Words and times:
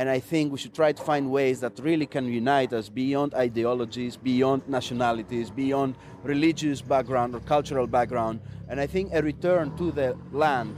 And 0.00 0.08
I 0.08 0.18
think 0.18 0.50
we 0.50 0.56
should 0.56 0.72
try 0.72 0.92
to 0.92 1.02
find 1.02 1.30
ways 1.30 1.60
that 1.60 1.78
really 1.78 2.06
can 2.06 2.24
unite 2.24 2.72
us 2.72 2.88
beyond 2.88 3.34
ideologies, 3.34 4.16
beyond 4.16 4.66
nationalities, 4.66 5.50
beyond 5.50 5.94
religious 6.22 6.80
background 6.80 7.34
or 7.34 7.40
cultural 7.40 7.86
background. 7.86 8.40
And 8.70 8.80
I 8.80 8.86
think 8.86 9.12
a 9.12 9.20
return 9.20 9.76
to 9.76 9.92
the 9.92 10.16
land 10.32 10.74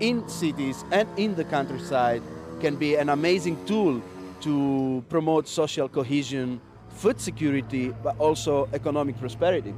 in 0.00 0.26
cities 0.30 0.82
and 0.90 1.06
in 1.18 1.34
the 1.34 1.44
countryside 1.44 2.22
can 2.62 2.76
be 2.76 2.94
an 2.94 3.10
amazing 3.10 3.62
tool 3.66 4.00
to 4.40 5.04
promote 5.10 5.46
social 5.46 5.90
cohesion, 5.90 6.58
food 6.88 7.20
security, 7.20 7.94
but 8.02 8.18
also 8.18 8.66
economic 8.72 9.20
prosperity. 9.20 9.74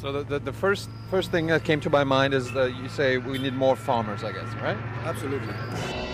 So 0.00 0.12
the, 0.12 0.22
the, 0.22 0.38
the, 0.38 0.52
first 0.54 0.88
first 1.10 1.30
thing 1.30 1.48
that 1.48 1.62
came 1.62 1.80
to 1.80 1.90
my 1.90 2.04
mind 2.04 2.32
is 2.32 2.50
that 2.52 2.74
you 2.74 2.88
say 2.88 3.18
we 3.18 3.36
need 3.36 3.52
more 3.52 3.76
farmers, 3.76 4.24
I 4.24 4.32
guess, 4.32 4.50
right? 4.62 4.78
Absolutely. 5.04 6.07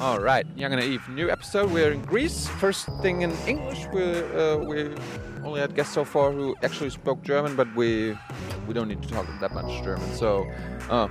All 0.00 0.18
right, 0.18 0.46
Young 0.56 0.72
and 0.72 0.80
Naive, 0.80 1.06
new 1.10 1.28
episode. 1.28 1.70
We're 1.70 1.92
in 1.92 2.00
Greece. 2.00 2.48
First 2.48 2.88
thing 3.02 3.20
in 3.20 3.32
English. 3.46 3.86
We 3.92 4.02
uh, 4.02 4.56
we 4.56 4.94
only 5.44 5.60
had 5.60 5.74
guests 5.74 5.92
so 5.92 6.06
far 6.06 6.32
who 6.32 6.56
actually 6.62 6.88
spoke 6.88 7.20
German, 7.22 7.54
but 7.54 7.68
we 7.76 8.16
we 8.66 8.72
don't 8.72 8.88
need 8.88 9.02
to 9.02 9.08
talk 9.08 9.26
that 9.40 9.52
much 9.52 9.84
German. 9.84 10.10
So, 10.14 10.50
uh, 10.88 11.08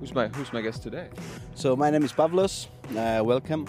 who's 0.00 0.12
my 0.14 0.28
who's 0.28 0.52
my 0.52 0.60
guest 0.60 0.82
today? 0.82 1.08
So 1.54 1.76
my 1.76 1.88
name 1.90 2.04
is 2.04 2.12
Pavlos. 2.12 2.66
Uh, 2.94 3.24
welcome. 3.24 3.66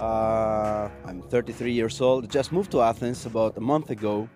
Uh, 0.00 0.88
I'm 1.04 1.20
33 1.22 1.72
years 1.72 2.00
old. 2.00 2.30
Just 2.30 2.52
moved 2.52 2.70
to 2.70 2.82
Athens 2.82 3.26
about 3.26 3.56
a 3.56 3.60
month 3.60 3.90
ago. 3.90 4.28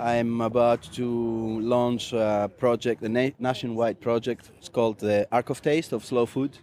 I'm 0.00 0.40
about 0.40 0.82
to 0.94 1.60
launch 1.60 2.12
a 2.12 2.50
project, 2.58 3.02
a 3.02 3.08
na- 3.08 3.36
nationwide 3.38 4.00
project. 4.00 4.50
It's 4.58 4.68
called 4.68 4.98
the 4.98 5.28
Ark 5.30 5.48
of 5.50 5.62
Taste 5.62 5.92
of 5.92 6.04
Slow 6.04 6.26
Food 6.26 6.58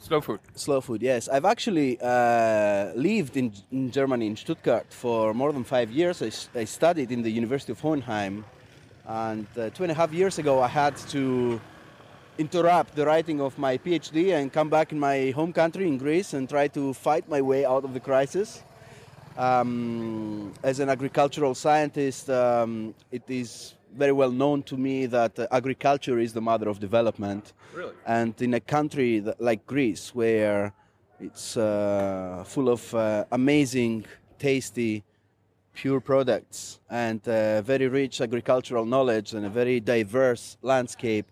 Slow 0.00 0.20
food. 0.20 0.40
Slow 0.54 0.80
food, 0.80 1.02
yes. 1.02 1.28
I've 1.28 1.44
actually 1.44 1.98
uh, 2.00 2.92
lived 2.94 3.36
in, 3.36 3.52
in, 3.72 3.90
Germany, 3.90 4.26
in 4.28 4.36
Stuttgart, 4.36 4.86
for 4.90 5.34
more 5.34 5.52
than 5.52 5.64
five 5.64 5.90
years. 5.90 6.22
I, 6.22 6.30
I 6.58 6.64
studied 6.64 7.10
in 7.10 7.22
the 7.22 7.30
University 7.30 7.72
of 7.72 7.80
Hohenheim. 7.80 8.44
And 9.06 9.46
uh, 9.58 9.70
two 9.70 9.82
and 9.82 9.92
a 9.92 9.94
half 9.94 10.12
years 10.12 10.38
ago, 10.38 10.62
I 10.62 10.68
had 10.68 10.96
to 11.08 11.60
interrupt 12.38 12.94
the 12.94 13.04
writing 13.04 13.40
of 13.40 13.58
my 13.58 13.76
PhD 13.76 14.32
and 14.32 14.52
come 14.52 14.70
back 14.70 14.92
in 14.92 15.00
my 15.00 15.30
home 15.30 15.52
country, 15.52 15.88
in 15.88 15.98
Greece, 15.98 16.32
and 16.32 16.48
try 16.48 16.68
to 16.68 16.94
fight 16.94 17.28
my 17.28 17.42
way 17.42 17.64
out 17.64 17.84
of 17.84 17.92
the 17.92 18.00
crisis. 18.00 18.62
Um, 19.36 20.52
as 20.62 20.78
an 20.78 20.88
agricultural 20.88 21.54
scientist, 21.54 22.30
um, 22.30 22.94
it 23.10 23.22
is 23.28 23.74
very 23.94 24.12
well 24.12 24.30
known 24.30 24.62
to 24.64 24.76
me 24.76 25.06
that 25.06 25.38
uh, 25.38 25.46
agriculture 25.50 26.18
is 26.18 26.32
the 26.32 26.40
mother 26.40 26.68
of 26.68 26.78
development. 26.78 27.52
Really? 27.74 27.94
And 28.06 28.40
in 28.40 28.54
a 28.54 28.60
country 28.60 29.20
that, 29.20 29.40
like 29.40 29.66
Greece, 29.66 30.14
where 30.14 30.72
it's 31.20 31.56
uh, 31.56 32.44
full 32.46 32.68
of 32.68 32.94
uh, 32.94 33.24
amazing, 33.32 34.06
tasty, 34.38 35.04
pure 35.74 36.00
products 36.00 36.80
and 36.90 37.20
uh, 37.28 37.62
very 37.62 37.86
rich 37.86 38.20
agricultural 38.20 38.84
knowledge 38.84 39.34
and 39.34 39.46
a 39.46 39.48
very 39.48 39.78
diverse 39.80 40.56
landscape, 40.62 41.30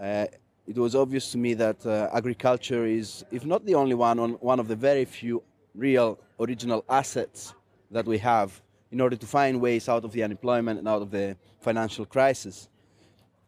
uh, 0.00 0.26
it 0.66 0.76
was 0.76 0.94
obvious 0.94 1.32
to 1.32 1.38
me 1.38 1.54
that 1.54 1.84
uh, 1.86 2.08
agriculture 2.12 2.86
is, 2.86 3.24
if 3.30 3.44
not 3.44 3.64
the 3.66 3.74
only 3.74 3.94
one, 3.94 4.18
on 4.18 4.30
one 4.34 4.60
of 4.60 4.68
the 4.68 4.76
very 4.76 5.04
few 5.04 5.42
real 5.74 6.18
original 6.38 6.84
assets 6.88 7.54
that 7.90 8.06
we 8.06 8.18
have 8.18 8.60
in 8.90 9.00
order 9.00 9.16
to 9.16 9.26
find 9.26 9.60
ways 9.60 9.88
out 9.88 10.04
of 10.04 10.12
the 10.12 10.22
unemployment 10.22 10.78
and 10.78 10.88
out 10.88 11.02
of 11.02 11.10
the 11.10 11.36
financial 11.60 12.04
crisis. 12.04 12.68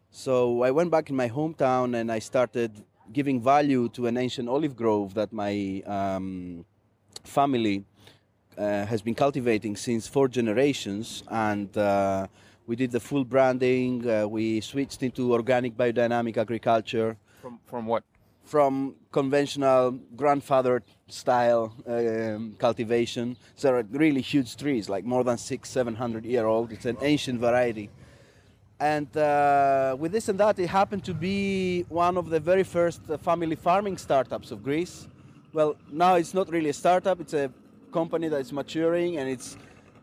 So 0.09 0.63
I 0.63 0.71
went 0.71 0.91
back 0.91 1.09
in 1.09 1.15
my 1.15 1.27
hometown 1.27 1.95
and 1.99 2.11
I 2.11 2.19
started 2.19 2.83
giving 3.11 3.41
value 3.41 3.89
to 3.89 4.07
an 4.07 4.17
ancient 4.17 4.47
olive 4.47 4.75
grove 4.75 5.13
that 5.15 5.33
my 5.33 5.81
um, 5.85 6.65
family 7.23 7.83
uh, 8.57 8.85
has 8.85 9.01
been 9.01 9.15
cultivating 9.15 9.75
since 9.75 10.07
four 10.07 10.27
generations. 10.27 11.23
And 11.29 11.75
uh, 11.77 12.27
we 12.67 12.75
did 12.75 12.91
the 12.91 12.99
full 12.99 13.25
branding, 13.25 14.07
uh, 14.07 14.27
we 14.27 14.61
switched 14.61 15.03
into 15.03 15.33
organic 15.33 15.75
biodynamic 15.75 16.37
agriculture. 16.37 17.17
From, 17.41 17.59
from 17.65 17.87
what? 17.87 18.03
From 18.43 18.95
conventional 19.13 19.91
grandfather 20.17 20.83
style 21.07 21.71
um, 21.87 22.55
cultivation. 22.59 23.37
So 23.55 23.67
they're 23.67 23.85
really 24.05 24.21
huge 24.21 24.57
trees, 24.57 24.89
like 24.89 25.05
more 25.05 25.23
than 25.23 25.37
six, 25.37 25.69
seven 25.69 25.95
hundred 25.95 26.25
year 26.25 26.45
old. 26.45 26.71
It's 26.73 26.85
an 26.85 26.97
ancient 27.01 27.39
variety. 27.39 27.89
And 28.79 29.15
uh, 29.15 29.95
with 29.97 30.11
this 30.11 30.27
and 30.27 30.37
that, 30.39 30.59
it 30.59 30.67
happened 30.67 31.05
to 31.05 31.13
be 31.13 31.85
one 31.87 32.17
of 32.17 32.29
the 32.29 32.39
very 32.39 32.63
first 32.63 33.01
uh, 33.09 33.17
family 33.17 33.55
farming 33.55 33.97
startups 33.97 34.51
of 34.51 34.61
Greece. 34.61 35.07
Well, 35.53 35.75
now 35.91 36.15
it's 36.15 36.33
not 36.33 36.49
really 36.49 36.69
a 36.69 36.77
startup, 36.83 37.21
it's 37.21 37.35
a 37.35 37.49
company 37.93 38.27
that 38.27 38.41
is 38.41 38.51
maturing 38.51 39.17
and 39.19 39.29
it's 39.29 39.55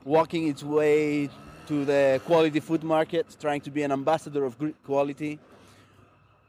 walking 0.05 0.49
its 0.49 0.63
way 0.63 1.29
to 1.67 1.85
the 1.85 2.21
quality 2.25 2.61
food 2.61 2.85
market, 2.85 3.27
trying 3.41 3.61
to 3.61 3.71
be 3.71 3.83
an 3.83 3.93
ambassador 3.93 4.45
of 4.45 4.57
quality. 4.87 5.39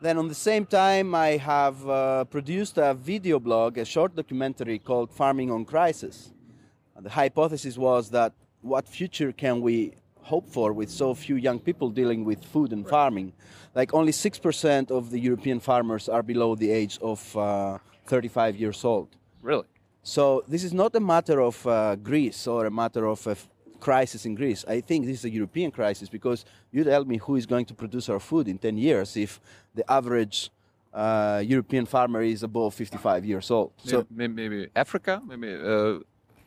Then, 0.01 0.17
on 0.17 0.27
the 0.27 0.33
same 0.33 0.65
time, 0.65 1.13
I 1.13 1.37
have 1.37 1.87
uh, 1.87 2.23
produced 2.23 2.79
a 2.79 2.95
video 2.95 3.39
blog, 3.39 3.77
a 3.77 3.85
short 3.85 4.15
documentary 4.15 4.79
called 4.79 5.11
Farming 5.11 5.51
on 5.51 5.63
Crisis. 5.63 6.33
And 6.95 7.05
the 7.05 7.11
hypothesis 7.11 7.77
was 7.77 8.09
that 8.09 8.33
what 8.61 8.87
future 8.87 9.31
can 9.31 9.61
we 9.61 9.93
hope 10.23 10.49
for 10.49 10.73
with 10.73 10.89
so 10.89 11.13
few 11.13 11.35
young 11.35 11.59
people 11.59 11.91
dealing 11.91 12.25
with 12.25 12.43
food 12.43 12.73
and 12.73 12.87
farming? 12.89 13.33
Like, 13.75 13.93
only 13.93 14.11
6% 14.11 14.89
of 14.89 15.11
the 15.11 15.19
European 15.19 15.59
farmers 15.59 16.09
are 16.09 16.23
below 16.23 16.55
the 16.55 16.71
age 16.71 16.97
of 17.03 17.37
uh, 17.37 17.77
35 18.07 18.55
years 18.55 18.83
old. 18.83 19.15
Really? 19.43 19.67
So, 20.01 20.43
this 20.47 20.63
is 20.63 20.73
not 20.73 20.95
a 20.95 20.99
matter 20.99 21.39
of 21.39 21.67
uh, 21.67 21.95
Greece 21.95 22.47
or 22.47 22.65
a 22.65 22.71
matter 22.71 23.05
of 23.05 23.27
crisis 23.81 24.25
in 24.25 24.35
Greece. 24.35 24.63
I 24.67 24.79
think 24.79 25.05
this 25.05 25.17
is 25.19 25.25
a 25.25 25.29
European 25.29 25.71
crisis 25.71 26.07
because 26.07 26.45
you 26.71 26.83
tell 26.83 27.03
me 27.03 27.17
who 27.17 27.35
is 27.35 27.45
going 27.45 27.65
to 27.65 27.73
produce 27.73 28.07
our 28.07 28.19
food 28.19 28.47
in 28.47 28.57
10 28.57 28.77
years 28.77 29.17
if 29.17 29.41
the 29.75 29.83
average 29.91 30.49
uh, 30.93 31.41
European 31.45 31.85
farmer 31.85 32.21
is 32.21 32.43
above 32.43 32.73
55 32.73 33.25
years 33.25 33.51
old. 33.51 33.71
So 33.83 34.05
maybe, 34.09 34.33
maybe 34.33 34.69
Africa, 34.75 35.21
maybe 35.25 35.53
uh, 35.53 35.99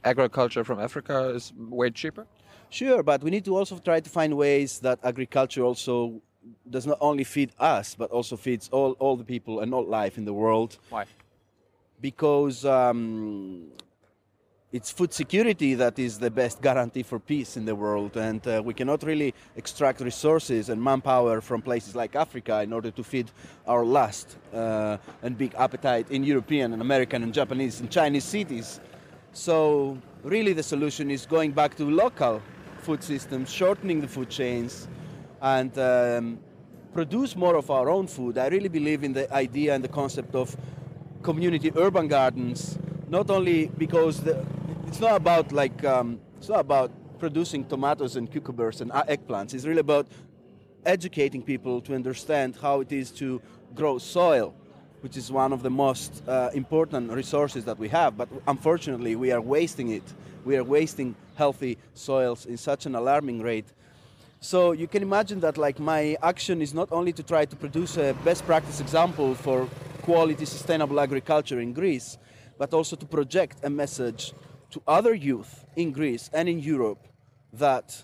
agriculture 0.02 0.64
from 0.64 0.80
Africa 0.80 1.30
is 1.34 1.52
way 1.56 1.90
cheaper. 1.90 2.26
Sure, 2.70 3.02
but 3.02 3.22
we 3.22 3.30
need 3.30 3.44
to 3.44 3.56
also 3.56 3.78
try 3.78 4.00
to 4.00 4.10
find 4.10 4.36
ways 4.36 4.80
that 4.80 4.98
agriculture 5.04 5.62
also 5.62 6.20
does 6.68 6.86
not 6.86 6.98
only 7.00 7.24
feed 7.24 7.52
us, 7.58 7.94
but 7.94 8.10
also 8.10 8.36
feeds 8.36 8.68
all, 8.72 8.92
all 8.98 9.16
the 9.16 9.24
people 9.24 9.60
and 9.60 9.72
all 9.72 9.86
life 9.86 10.18
in 10.18 10.24
the 10.24 10.32
world. 10.32 10.78
Why? 10.90 11.04
Because 12.00 12.64
um, 12.64 13.68
it's 14.74 14.90
food 14.90 15.12
security 15.12 15.74
that 15.74 16.00
is 16.00 16.18
the 16.18 16.32
best 16.32 16.60
guarantee 16.60 17.04
for 17.04 17.20
peace 17.20 17.56
in 17.56 17.64
the 17.64 17.76
world. 17.76 18.16
And 18.16 18.44
uh, 18.44 18.60
we 18.64 18.74
cannot 18.74 19.04
really 19.04 19.32
extract 19.54 20.00
resources 20.00 20.68
and 20.68 20.82
manpower 20.82 21.40
from 21.40 21.62
places 21.62 21.94
like 21.94 22.16
Africa 22.16 22.60
in 22.60 22.72
order 22.72 22.90
to 22.90 23.04
feed 23.04 23.30
our 23.68 23.84
lust 23.84 24.36
uh, 24.52 24.96
and 25.22 25.38
big 25.38 25.54
appetite 25.54 26.10
in 26.10 26.24
European 26.24 26.72
and 26.72 26.82
American 26.82 27.22
and 27.22 27.32
Japanese 27.32 27.78
and 27.78 27.88
Chinese 27.88 28.24
cities. 28.24 28.80
So, 29.32 29.96
really, 30.24 30.52
the 30.54 30.64
solution 30.64 31.08
is 31.08 31.24
going 31.24 31.52
back 31.52 31.76
to 31.76 31.88
local 31.88 32.42
food 32.78 33.04
systems, 33.04 33.52
shortening 33.52 34.00
the 34.00 34.08
food 34.08 34.28
chains, 34.28 34.88
and 35.40 35.78
um, 35.78 36.40
produce 36.92 37.36
more 37.36 37.54
of 37.54 37.70
our 37.70 37.88
own 37.88 38.08
food. 38.08 38.38
I 38.38 38.48
really 38.48 38.68
believe 38.68 39.04
in 39.04 39.12
the 39.12 39.32
idea 39.32 39.72
and 39.76 39.84
the 39.84 39.94
concept 40.00 40.34
of 40.34 40.56
community 41.22 41.70
urban 41.76 42.08
gardens, 42.08 42.76
not 43.08 43.30
only 43.30 43.66
because 43.78 44.20
the, 44.20 44.44
it's 44.94 45.00
not 45.00 45.16
about 45.16 45.50
like 45.50 45.84
um, 45.84 46.20
it's 46.38 46.48
not 46.48 46.60
about 46.60 46.92
producing 47.18 47.64
tomatoes 47.64 48.14
and 48.14 48.30
cucumbers 48.30 48.80
and 48.80 48.92
eggplants. 48.92 49.52
It's 49.52 49.64
really 49.64 49.80
about 49.80 50.06
educating 50.86 51.42
people 51.42 51.80
to 51.80 51.96
understand 51.96 52.54
how 52.62 52.80
it 52.80 52.92
is 52.92 53.10
to 53.22 53.42
grow 53.74 53.98
soil, 53.98 54.54
which 55.00 55.16
is 55.16 55.32
one 55.32 55.52
of 55.52 55.64
the 55.64 55.70
most 55.70 56.22
uh, 56.28 56.50
important 56.54 57.10
resources 57.10 57.64
that 57.64 57.76
we 57.76 57.88
have. 57.88 58.16
But 58.16 58.28
unfortunately, 58.46 59.16
we 59.16 59.32
are 59.32 59.40
wasting 59.40 59.88
it. 59.88 60.04
We 60.44 60.56
are 60.56 60.62
wasting 60.62 61.16
healthy 61.34 61.76
soils 61.94 62.46
in 62.46 62.56
such 62.56 62.86
an 62.86 62.94
alarming 62.94 63.42
rate. 63.42 63.66
So 64.38 64.70
you 64.70 64.86
can 64.86 65.02
imagine 65.02 65.40
that 65.40 65.58
like 65.58 65.80
my 65.80 66.16
action 66.22 66.62
is 66.62 66.72
not 66.72 66.92
only 66.92 67.12
to 67.14 67.24
try 67.24 67.46
to 67.46 67.56
produce 67.56 67.96
a 67.96 68.14
best 68.24 68.46
practice 68.46 68.78
example 68.78 69.34
for 69.34 69.68
quality 70.02 70.44
sustainable 70.44 71.00
agriculture 71.00 71.58
in 71.58 71.72
Greece, 71.72 72.16
but 72.58 72.72
also 72.72 72.94
to 72.94 73.06
project 73.06 73.58
a 73.64 73.70
message 73.70 74.32
to 74.74 74.82
other 74.88 75.14
youth 75.14 75.64
in 75.76 75.92
Greece 75.92 76.28
and 76.32 76.48
in 76.48 76.58
Europe 76.58 77.02
that 77.52 78.02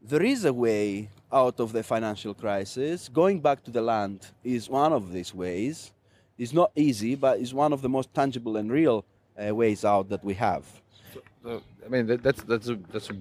there 0.00 0.22
is 0.22 0.44
a 0.44 0.52
way 0.52 1.08
out 1.32 1.58
of 1.58 1.72
the 1.72 1.82
financial 1.82 2.32
crisis. 2.32 3.08
Going 3.08 3.40
back 3.40 3.64
to 3.64 3.70
the 3.72 3.82
land 3.82 4.18
is 4.44 4.70
one 4.70 4.92
of 4.92 5.12
these 5.12 5.34
ways. 5.34 5.92
It's 6.38 6.52
not 6.52 6.70
easy, 6.76 7.16
but 7.16 7.40
it's 7.40 7.52
one 7.52 7.72
of 7.72 7.82
the 7.82 7.88
most 7.88 8.14
tangible 8.14 8.56
and 8.56 8.70
real 8.70 9.04
uh, 9.36 9.52
ways 9.54 9.84
out 9.84 10.08
that 10.10 10.22
we 10.22 10.34
have. 10.34 10.64
So, 11.12 11.20
so, 11.42 11.62
I 11.84 11.88
mean, 11.88 12.06
that, 12.06 12.22
that's 12.22 12.42
that's 12.44 12.68
a 12.68 12.76
that's 12.92 13.10
a 13.10 13.14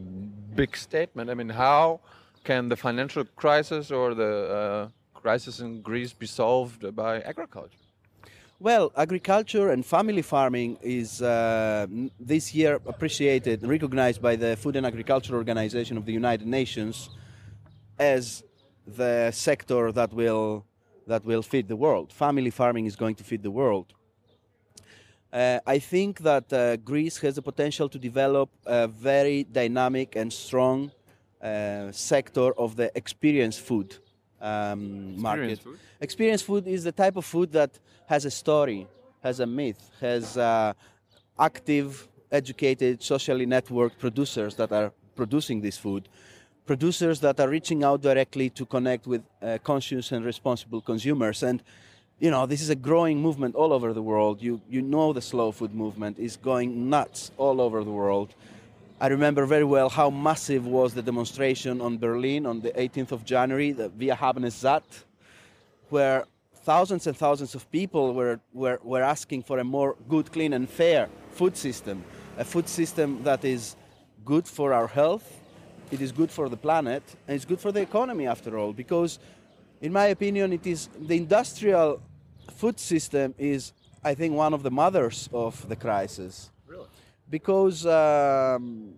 big 0.62 0.78
statement. 0.78 1.30
I 1.30 1.34
mean, 1.34 1.50
how 1.50 2.02
can 2.44 2.70
the 2.70 2.78
financial 2.88 3.26
crisis 3.36 3.90
or 3.90 4.14
the 4.14 4.34
uh, 4.60 5.20
crisis 5.20 5.60
in 5.60 5.82
Greece 5.82 6.14
be 6.14 6.28
solved 6.28 6.82
by 6.96 7.22
agriculture? 7.22 7.81
Well, 8.62 8.92
agriculture 8.96 9.72
and 9.72 9.84
family 9.84 10.22
farming 10.22 10.78
is 10.84 11.20
uh, 11.20 11.88
this 12.20 12.54
year 12.54 12.80
appreciated 12.86 13.64
and 13.64 13.72
recognized 13.72 14.22
by 14.22 14.36
the 14.36 14.56
Food 14.56 14.76
and 14.76 14.86
Agriculture 14.86 15.34
Organization 15.34 15.98
of 15.98 16.06
the 16.06 16.14
United 16.14 16.46
Nations 16.46 17.10
as 17.98 18.44
the 18.86 19.32
sector 19.32 19.92
that 19.94 20.14
will 20.14 20.64
that 21.08 21.26
will 21.26 21.42
feed 21.42 21.70
the 21.70 21.76
world. 21.76 22.14
Family 22.14 22.52
farming 22.52 22.86
is 22.86 22.96
going 22.96 23.16
to 23.16 23.24
feed 23.24 23.42
the 23.42 23.50
world. 23.50 23.96
Uh, 25.34 25.58
I 25.66 25.80
think 25.80 26.20
that 26.20 26.54
uh, 26.54 26.78
Greece 26.78 27.18
has 27.18 27.38
the 27.38 27.42
potential 27.42 27.90
to 27.90 27.98
develop 27.98 28.52
a 28.68 28.88
very 28.88 29.44
dynamic 29.44 30.16
and 30.16 30.32
strong 30.32 30.92
uh, 31.42 31.92
sector 31.92 32.54
of 32.60 32.76
the 32.76 32.96
experience 32.96 33.58
food 33.58 33.98
um, 34.42 35.22
market. 35.22 35.60
food? 35.60 35.80
Experience 36.00 36.42
food 36.42 36.68
is 36.68 36.84
the 36.84 36.92
type 36.92 37.16
of 37.16 37.26
food 37.26 37.52
that 37.52 37.72
has 38.08 38.26
a 38.26 38.32
story, 38.32 38.88
has 39.24 39.40
a 39.40 39.46
myth, 39.46 39.92
has 40.00 40.38
uh, 40.38 40.74
active, 41.40 42.08
educated, 42.32 43.02
socially 43.02 43.46
networked 43.46 43.98
producers 44.00 44.56
that 44.56 44.72
are 44.72 44.92
producing 45.16 45.62
this 45.62 45.78
food. 45.78 46.10
Producers 46.66 47.20
that 47.20 47.40
are 47.40 47.50
reaching 47.50 47.84
out 47.84 48.02
directly 48.02 48.50
to 48.50 48.66
connect 48.66 49.08
with 49.08 49.24
uh, 49.42 49.58
conscious 49.64 50.12
and 50.12 50.24
responsible 50.26 50.82
consumers. 50.82 51.44
And, 51.44 51.62
you 52.20 52.32
know, 52.32 52.46
this 52.46 52.62
is 52.62 52.70
a 52.70 52.76
growing 52.76 53.22
movement 53.22 53.56
all 53.56 53.74
over 53.74 53.94
the 53.94 54.02
world. 54.02 54.42
You, 54.42 54.62
you 54.70 54.82
know, 54.82 55.12
the 55.12 55.22
slow 55.22 55.52
food 55.52 55.74
movement 55.74 56.20
is 56.20 56.38
going 56.38 56.90
nuts 56.90 57.32
all 57.38 57.60
over 57.60 57.84
the 57.84 57.92
world. 57.92 58.34
I 59.02 59.08
remember 59.08 59.48
very 59.48 59.64
well 59.64 59.90
how 59.90 60.12
massive 60.12 60.68
was 60.68 60.94
the 60.94 61.02
demonstration 61.02 61.82
on 61.82 61.98
Berlin 61.98 62.46
on 62.46 62.62
the 62.62 62.70
18th 62.70 63.12
of 63.12 63.26
January, 63.26 63.72
the 63.72 63.90
Wir 63.90 64.14
haben 64.14 64.46
es 64.46 64.54
satt, 64.54 64.84
where 65.90 66.26
thousands 66.64 67.08
and 67.08 67.18
thousands 67.18 67.56
of 67.56 67.68
people 67.72 68.14
were, 68.14 68.40
were, 68.54 68.80
were 68.84 69.02
asking 69.02 69.42
for 69.42 69.58
a 69.58 69.64
more 69.64 69.96
good, 70.08 70.32
clean, 70.32 70.54
and 70.54 70.70
fair 70.70 71.10
food 71.32 71.58
system. 71.58 72.04
A 72.38 72.46
food 72.46 72.70
system 72.70 73.24
that 73.24 73.44
is 73.44 73.76
good 74.24 74.48
for 74.48 74.72
our 74.72 74.86
health, 74.86 75.42
it 75.90 76.00
is 76.00 76.12
good 76.12 76.30
for 76.30 76.48
the 76.48 76.58
planet, 76.58 77.02
and 77.28 77.36
it's 77.36 77.46
good 77.46 77.60
for 77.60 77.72
the 77.72 77.82
economy 77.82 78.28
after 78.28 78.56
all. 78.56 78.72
Because, 78.72 79.18
in 79.82 79.92
my 79.92 80.06
opinion, 80.06 80.54
it 80.54 80.68
is 80.68 80.90
the 80.96 81.18
industrial 81.18 82.04
food 82.52 82.80
system 82.80 83.34
is, 83.40 83.74
I 84.04 84.14
think, 84.14 84.36
one 84.36 84.54
of 84.54 84.62
the 84.62 84.70
mothers 84.70 85.28
of 85.34 85.68
the 85.68 85.76
crisis? 85.76 86.52
Because 87.32 87.86
um, 87.86 88.94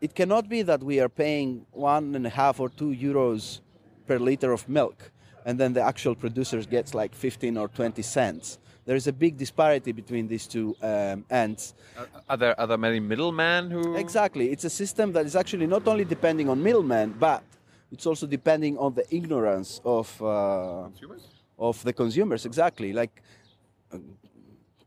it 0.00 0.14
cannot 0.14 0.48
be 0.48 0.62
that 0.62 0.82
we 0.82 1.00
are 1.00 1.08
paying 1.08 1.66
one 1.72 2.14
and 2.14 2.26
a 2.26 2.30
half 2.30 2.60
or 2.60 2.68
two 2.70 2.90
euros 2.94 3.60
per 4.06 4.18
liter 4.18 4.52
of 4.52 4.66
milk 4.68 5.10
and 5.44 5.58
then 5.60 5.72
the 5.74 5.82
actual 5.82 6.14
producers 6.14 6.66
gets 6.66 6.94
like 6.94 7.14
15 7.14 7.56
or 7.58 7.68
20 7.68 8.00
cents 8.02 8.58
there 8.86 8.96
is 8.96 9.06
a 9.06 9.12
big 9.12 9.36
disparity 9.36 9.92
between 9.92 10.28
these 10.28 10.46
two 10.46 10.76
um, 10.82 11.24
ends 11.30 11.74
Are, 11.98 12.06
are 12.30 12.36
there 12.36 12.60
are 12.60 12.66
there 12.66 12.78
many 12.78 13.00
middlemen 13.00 13.70
who? 13.70 13.96
exactly 13.96 14.50
it's 14.52 14.64
a 14.64 14.70
system 14.70 15.12
that 15.12 15.26
is 15.26 15.34
actually 15.36 15.66
not 15.66 15.86
only 15.88 16.04
depending 16.04 16.48
on 16.48 16.62
middlemen 16.62 17.14
but 17.18 17.42
it's 17.90 18.06
also 18.06 18.26
depending 18.26 18.76
on 18.78 18.94
the 18.94 19.04
ignorance 19.14 19.80
of 19.84 20.06
uh, 20.22 20.84
Consumers? 20.84 21.22
of 21.58 21.82
the 21.82 21.92
consumers 21.92 22.44
exactly 22.46 22.92
like 22.92 23.22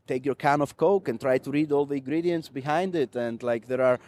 take 0.07 0.25
your 0.25 0.35
can 0.35 0.61
of 0.61 0.77
coke 0.77 1.07
and 1.07 1.19
try 1.19 1.37
to 1.37 1.51
read 1.51 1.71
all 1.71 1.85
the 1.85 1.95
ingredients 1.95 2.49
behind 2.49 2.95
it. 2.95 3.15
And 3.15 3.41
like 3.43 3.67
there 3.67 3.81
are 3.81 3.99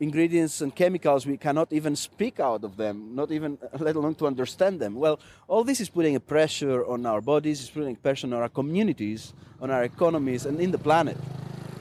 ingredients 0.00 0.60
and 0.60 0.74
chemicals 0.74 1.26
we 1.26 1.36
cannot 1.36 1.72
even 1.72 1.96
speak 1.96 2.38
out 2.38 2.62
of 2.62 2.76
them 2.76 3.16
not 3.16 3.32
even 3.32 3.58
let 3.80 3.96
alone 3.96 4.14
to 4.14 4.26
understand 4.26 4.78
them. 4.80 4.94
Well 4.94 5.18
all 5.48 5.64
this 5.64 5.80
is 5.80 5.88
putting 5.88 6.14
a 6.14 6.20
pressure 6.20 6.86
on 6.86 7.04
our 7.04 7.20
bodies 7.20 7.60
it's 7.60 7.70
putting 7.70 7.96
pressure 7.96 8.28
on 8.28 8.32
our 8.32 8.48
communities 8.48 9.32
on 9.60 9.70
our 9.70 9.82
economies 9.82 10.46
and 10.46 10.60
in 10.60 10.70
the 10.70 10.78
planet. 10.78 11.16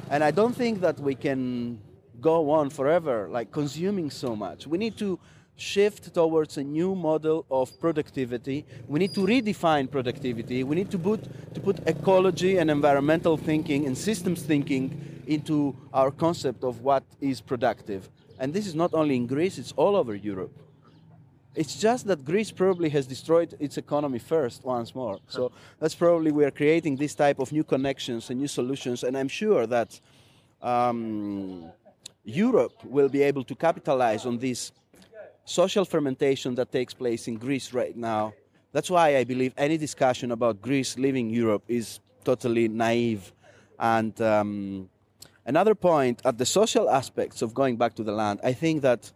And 0.09 0.23
i 0.23 0.31
don't 0.31 0.55
think 0.55 0.81
that 0.81 0.99
we 0.99 1.13
can 1.13 1.79
go 2.19 2.49
on 2.49 2.69
forever 2.69 3.27
like 3.29 3.51
consuming 3.51 4.09
so 4.09 4.35
much. 4.35 4.65
We 4.65 4.77
need 4.77 4.97
to 4.97 5.19
shift 5.57 6.13
towards 6.13 6.57
a 6.57 6.63
new 6.63 6.95
model 6.95 7.45
of 7.49 7.77
productivity. 7.79 8.65
We 8.87 8.99
need 8.99 9.13
to 9.15 9.21
redefine 9.21 9.89
productivity. 9.91 10.63
We 10.63 10.75
need 10.75 10.91
to 10.91 10.99
put 10.99 11.23
to 11.53 11.59
put 11.59 11.79
ecology 11.87 12.57
and 12.57 12.69
environmental 12.69 13.35
thinking 13.37 13.87
and 13.87 13.97
systems 13.97 14.43
thinking 14.43 15.23
into 15.27 15.75
our 15.93 16.11
concept 16.11 16.63
of 16.63 16.81
what 16.81 17.03
is 17.19 17.41
productive. 17.41 18.07
And 18.39 18.53
this 18.53 18.67
is 18.67 18.75
not 18.75 18.93
only 18.93 19.15
in 19.15 19.25
greece 19.27 19.57
it's 19.57 19.73
all 19.73 19.95
over 19.95 20.15
europe. 20.15 20.53
It's 21.55 21.75
just 21.75 22.05
that 22.05 22.23
Greece 22.23 22.51
probably 22.51 22.89
has 22.89 23.07
destroyed 23.07 23.55
its 23.59 23.77
economy 23.79 24.19
first 24.19 24.63
once 24.63 24.93
more. 24.93 25.17
So 25.27 25.51
that's 25.79 25.95
probably 25.95 26.31
we 26.31 26.45
are 26.45 26.51
creating 26.51 26.97
this 26.97 27.15
type 27.15 27.39
of 27.39 27.51
new 27.51 27.63
connections 27.63 28.29
and 28.29 28.39
new 28.39 28.47
solutions, 28.47 29.03
and 29.03 29.17
I'm 29.17 29.27
sure 29.27 29.65
that 29.65 29.99
um, 30.61 31.71
Europe 32.23 32.73
will 32.83 33.09
be 33.09 33.23
able 33.23 33.43
to 33.45 33.55
capitalize 33.55 34.27
on 34.27 34.37
this 34.37 34.71
social 35.47 35.85
fermentation 35.85 36.55
that 36.55 36.71
takes 36.71 36.93
place 36.93 37.27
in 37.27 37.35
Greece 37.35 37.71
right 37.73 37.95
now. 37.95 38.33
That's 38.73 38.89
why 38.89 39.15
I 39.15 39.23
believe 39.23 39.53
any 39.57 39.77
discussion 39.77 40.31
about 40.31 40.61
Greece 40.61 40.97
leaving 40.97 41.29
Europe 41.29 41.63
is 41.69 41.99
totally 42.25 42.67
naive. 42.67 43.31
And 43.79 44.19
um, 44.21 44.89
another 45.45 45.73
point 45.73 46.21
at 46.25 46.37
the 46.37 46.45
social 46.45 46.89
aspects 46.89 47.41
of 47.41 47.53
going 47.53 47.77
back 47.77 47.95
to 47.95 48.03
the 48.03 48.11
land, 48.11 48.41
I 48.43 48.51
think 48.51 48.81
that 48.81 49.11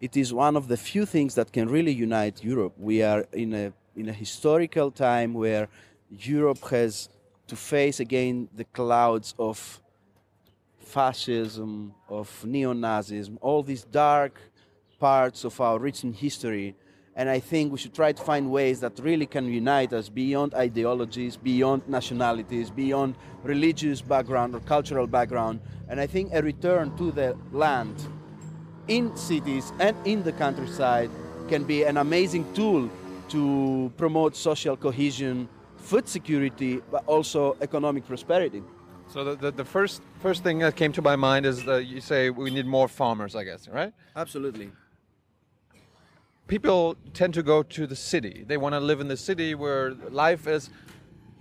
it 0.00 0.16
is 0.16 0.34
one 0.34 0.56
of 0.56 0.66
the 0.66 0.76
few 0.76 1.06
things 1.06 1.36
that 1.36 1.52
can 1.52 1.68
really 1.68 1.92
unite 1.92 2.42
Europe. 2.42 2.74
We 2.76 3.02
are 3.02 3.24
in 3.32 3.54
a 3.54 3.72
in 3.96 4.08
a 4.08 4.12
historical 4.12 4.90
time 4.90 5.34
where 5.34 5.68
Europe 6.10 6.68
has 6.68 7.08
to 7.46 7.54
face 7.54 8.00
again 8.00 8.48
the 8.56 8.64
clouds 8.64 9.36
of 9.38 9.80
fascism, 10.80 11.94
of 12.08 12.44
neo-Nazism, 12.44 13.38
all 13.40 13.62
these 13.62 13.84
dark 13.84 14.40
parts 15.04 15.44
of 15.44 15.60
our 15.60 15.78
recent 15.78 16.16
history. 16.16 16.74
And 17.14 17.28
I 17.28 17.38
think 17.38 17.70
we 17.70 17.78
should 17.82 17.92
try 17.92 18.10
to 18.12 18.22
find 18.30 18.50
ways 18.50 18.80
that 18.80 18.98
really 19.08 19.26
can 19.26 19.44
unite 19.62 19.92
us 19.92 20.08
beyond 20.08 20.54
ideologies, 20.54 21.36
beyond 21.36 21.86
nationalities, 21.86 22.70
beyond 22.70 23.10
religious 23.42 24.00
background 24.00 24.54
or 24.54 24.60
cultural 24.60 25.06
background. 25.06 25.60
And 25.90 26.00
I 26.00 26.06
think 26.06 26.32
a 26.32 26.40
return 26.40 26.96
to 26.96 27.12
the 27.12 27.36
land 27.52 27.96
in 28.88 29.14
cities 29.14 29.72
and 29.78 29.94
in 30.06 30.22
the 30.22 30.32
countryside 30.32 31.10
can 31.50 31.64
be 31.64 31.82
an 31.82 31.98
amazing 31.98 32.44
tool 32.54 32.88
to 33.28 33.92
promote 33.98 34.34
social 34.34 34.76
cohesion, 34.86 35.48
food 35.76 36.08
security, 36.08 36.80
but 36.90 37.02
also 37.06 37.58
economic 37.60 38.06
prosperity. 38.06 38.62
So 39.12 39.22
the, 39.22 39.34
the, 39.36 39.50
the 39.50 39.64
first 39.66 40.00
first 40.20 40.42
thing 40.42 40.60
that 40.60 40.76
came 40.76 40.92
to 40.92 41.02
my 41.02 41.16
mind 41.16 41.44
is 41.44 41.62
that 41.64 41.84
you 41.84 42.00
say 42.00 42.30
we 42.30 42.50
need 42.50 42.66
more 42.78 42.88
farmers, 42.88 43.36
I 43.36 43.44
guess, 43.44 43.68
right? 43.68 43.92
Absolutely. 44.16 44.70
People 46.46 46.96
tend 47.14 47.32
to 47.34 47.42
go 47.42 47.62
to 47.62 47.86
the 47.86 47.96
city. 47.96 48.44
They 48.46 48.56
want 48.58 48.74
to 48.74 48.80
live 48.80 49.00
in 49.00 49.08
the 49.08 49.16
city 49.16 49.54
where 49.54 49.94
life 50.10 50.46
is. 50.46 50.70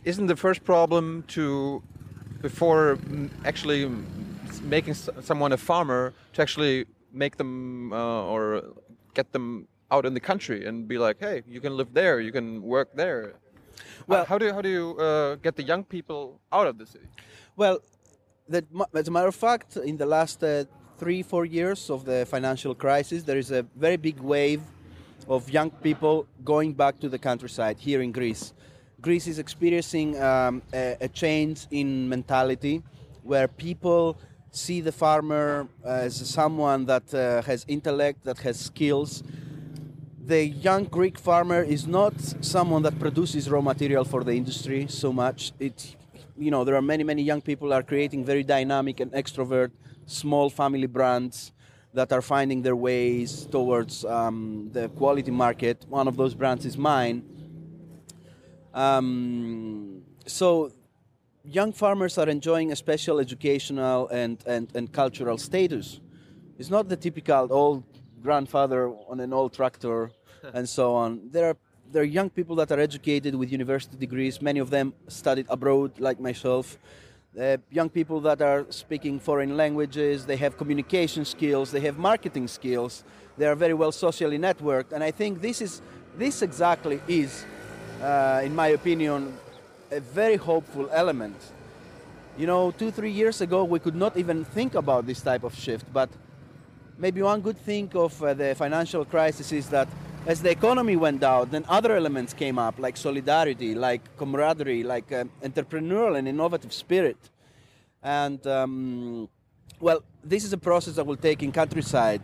Isn't 0.05 0.27
the 0.27 0.36
first 0.36 0.63
problem 0.63 1.24
to, 1.29 1.83
before 2.41 2.98
actually 3.45 3.89
making 4.63 4.93
someone 4.93 5.51
a 5.51 5.57
farmer, 5.57 6.13
to 6.33 6.41
actually 6.41 6.86
make 7.12 7.36
them 7.38 7.91
uh, 7.93 8.24
or 8.33 8.63
get 9.13 9.31
them 9.33 9.67
out 9.91 10.05
in 10.05 10.13
the 10.13 10.19
country 10.19 10.65
and 10.65 10.88
be 10.88 10.98
like, 10.98 11.17
hey, 11.19 11.43
you 11.48 11.60
can 11.60 11.75
live 11.75 11.93
there, 11.93 12.19
you 12.19 12.31
can 12.31 12.62
work 12.62 12.89
there. 12.95 13.22
Well- 13.24 13.39
Well, 14.07 14.25
how 14.25 14.38
do 14.38 14.45
how 14.55 14.62
do 14.62 14.69
you 14.69 14.88
uh, 15.00 15.36
get 15.45 15.55
the 15.55 15.63
young 15.72 15.83
people 15.95 16.22
out 16.51 16.67
of 16.72 16.75
the 16.77 16.86
city? 16.86 17.07
Well, 17.55 17.75
that, 18.53 18.65
as 19.01 19.07
a 19.07 19.12
matter 19.12 19.29
of 19.29 19.36
fact, 19.36 19.77
in 19.77 19.98
the 19.98 20.05
last 20.05 20.43
uh, 20.43 20.51
three, 21.01 21.24
four 21.24 21.45
years 21.45 21.89
of 21.89 22.00
the 22.05 22.25
financial 22.36 22.74
crisis, 22.75 23.24
there 23.24 23.39
is 23.39 23.51
a 23.51 23.62
very 23.86 23.98
big 23.98 24.19
wave 24.19 24.62
of 25.27 25.50
young 25.50 25.70
people 25.70 26.27
going 26.44 26.74
back 26.74 27.00
to 27.00 27.10
the 27.10 27.20
countryside 27.20 27.77
here 27.77 28.01
in 28.01 28.12
Greece. 28.12 28.53
Greece 29.01 29.27
is 29.27 29.39
experiencing 29.39 30.22
um, 30.22 30.62
a, 30.74 30.98
a 31.01 31.08
change 31.08 31.68
in 31.72 32.08
mentality 32.08 32.82
where 33.24 33.48
people 33.48 34.18
see 34.51 34.82
the 34.82 34.92
farmer 34.92 35.68
as 35.84 36.15
someone 36.30 36.86
that 36.86 37.13
uh, 37.13 37.42
has 37.42 37.65
intellect, 37.68 38.24
that 38.24 38.38
has 38.39 38.60
skills. 38.60 39.24
The 40.25 40.46
young 40.46 40.86
Greek 40.86 41.18
farmer 41.18 41.63
is 41.63 41.86
not 41.88 42.13
someone 42.42 42.84
that 42.84 42.98
produces 43.00 43.50
raw 43.50 43.62
material 43.62 44.06
for 44.06 44.24
the 44.24 44.34
industry 44.34 44.88
so 44.88 45.12
much. 45.12 45.51
It, 45.60 45.96
you 46.38 46.51
know, 46.51 46.63
there 46.63 46.75
are 46.75 46.82
many, 46.82 47.03
many 47.03 47.24
young 47.24 47.42
people 47.42 47.74
are 47.74 47.84
creating 47.84 48.24
very 48.24 48.44
dynamic 48.44 49.00
and 49.00 49.12
extrovert 49.12 49.72
small 50.06 50.50
family 50.50 50.88
brands 50.88 51.51
that 51.93 52.12
are 52.12 52.21
finding 52.21 52.62
their 52.62 52.75
ways 52.75 53.45
towards 53.51 54.03
um, 54.05 54.69
the 54.73 54.89
quality 54.89 55.31
market. 55.31 55.85
One 55.88 56.07
of 56.07 56.17
those 56.17 56.33
brands 56.33 56.65
is 56.65 56.77
mine. 56.77 57.23
Um, 58.73 60.01
so 60.25 60.71
young 61.43 61.71
farmers 61.71 62.17
are 62.17 62.29
enjoying 62.29 62.71
a 62.71 62.75
special 62.75 63.19
educational 63.19 64.07
and, 64.07 64.43
and, 64.47 64.67
and 64.75 64.91
cultural 64.91 65.38
status. 65.38 66.00
It's 66.57 66.69
not 66.69 66.89
the 66.89 66.97
typical 66.97 67.47
old 67.51 67.83
grandfather 68.21 68.89
on 69.07 69.19
an 69.19 69.33
old 69.33 69.53
tractor 69.53 70.12
and 70.53 70.67
so 70.67 70.95
on. 70.95 71.29
There 71.31 71.50
are 71.50 71.57
there 71.91 72.01
are 72.01 72.05
young 72.05 72.31
people 72.31 72.55
that 72.55 72.71
are 72.71 72.79
educated 72.79 73.35
with 73.35 73.51
university 73.51 73.95
degrees. 73.95 74.41
Many 74.41 74.59
of 74.59 74.71
them 74.71 74.93
studied 75.07 75.45
abroad, 75.47 76.00
like 76.00 76.19
myself. 76.19 76.79
Uh, 77.40 77.58
young 77.72 77.90
people 77.90 78.22
that 78.22 78.44
are 78.44 78.63
speaking 78.70 79.20
foreign 79.20 79.58
languages, 79.58 80.24
they 80.24 80.36
have 80.36 80.56
communication 80.56 81.25
skills, 81.25 81.72
they 81.72 81.80
have 81.80 81.98
marketing 81.98 82.48
skills, 82.48 83.04
they 83.40 83.48
are 83.48 83.56
very 83.56 83.74
well 83.74 83.92
socially 83.92 84.38
networked, 84.38 84.92
and 84.92 85.04
I 85.04 85.10
think 85.10 85.42
this 85.42 85.60
is 85.60 85.82
this 86.16 86.44
exactly 86.44 87.02
is, 87.08 87.44
uh, 88.04 88.42
in 88.44 88.54
my 88.54 88.68
opinion, 88.68 89.36
a 89.90 90.00
very 90.00 90.36
hopeful 90.36 90.88
element. 90.92 91.36
You 92.38 92.46
know, 92.46 92.70
two 92.70 92.92
three 92.92 93.10
years 93.10 93.42
ago 93.42 93.63
we 93.63 93.80
could 93.80 93.96
not 93.96 94.16
even 94.16 94.46
think 94.46 94.75
about 94.75 95.08
this 95.08 95.22
type 95.22 95.44
of 95.44 95.56
shift, 95.56 95.92
but 95.92 96.10
maybe 97.00 97.24
one 97.24 97.42
good 97.42 97.58
thing 97.58 97.90
of 97.96 98.22
uh, 98.22 98.36
the 98.36 98.54
financial 98.54 99.06
crisis 99.06 99.52
is 99.52 99.70
that 99.70 99.88
as 100.25 100.42
the 100.42 100.50
economy 100.50 100.96
went 100.96 101.20
down, 101.20 101.50
then 101.50 101.65
other 101.68 101.96
elements 101.96 102.34
came 102.34 102.58
up, 102.58 102.80
like 102.80 102.96
solidarity, 102.96 103.75
like 103.75 104.01
camaraderie, 104.18 104.84
like 104.84 105.12
um, 105.12 105.30
entrepreneurial 105.42 106.18
and 106.18 106.27
innovative 106.27 106.72
spirit. 106.72 107.18
And 108.01 108.46
um, 108.48 109.30
well, 109.80 110.01
this 110.24 110.46
is 110.46 110.53
a 110.53 110.58
process 110.58 110.96
that 110.96 111.06
will 111.06 111.18
take 111.18 111.44
in 111.44 111.51
countryside. 111.51 112.22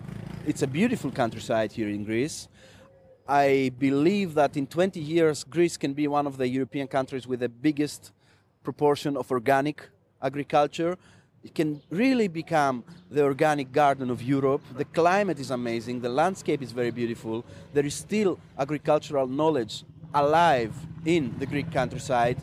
It's 0.47 0.61
a 0.61 0.67
beautiful 0.67 1.11
countryside 1.11 1.73
here 1.73 1.89
in 1.89 2.05
Greece. 2.05 2.47
I 3.27 3.71
believe 3.77 4.33
that 4.35 4.55
in 4.55 4.65
20 4.65 4.99
years, 4.99 5.43
Greece 5.43 5.77
can 5.77 5.93
be 5.93 6.07
one 6.07 6.25
of 6.25 6.37
the 6.37 6.47
European 6.47 6.87
countries 6.87 7.27
with 7.27 7.41
the 7.41 7.49
biggest 7.49 8.11
proportion 8.63 9.17
of 9.17 9.29
organic 9.29 9.87
agriculture 10.21 10.97
it 11.43 11.55
can 11.55 11.81
really 11.89 12.27
become 12.27 12.83
the 13.09 13.23
organic 13.23 13.71
garden 13.71 14.09
of 14.09 14.21
Europe. 14.21 14.61
The 14.75 14.85
climate 14.85 15.39
is 15.39 15.51
amazing, 15.51 16.01
the 16.01 16.09
landscape 16.09 16.61
is 16.61 16.71
very 16.71 16.91
beautiful. 16.91 17.45
There 17.73 17.85
is 17.85 17.95
still 17.95 18.39
agricultural 18.57 19.27
knowledge 19.27 19.83
alive 20.13 20.73
in 21.05 21.37
the 21.39 21.45
Greek 21.45 21.71
countryside. 21.71 22.37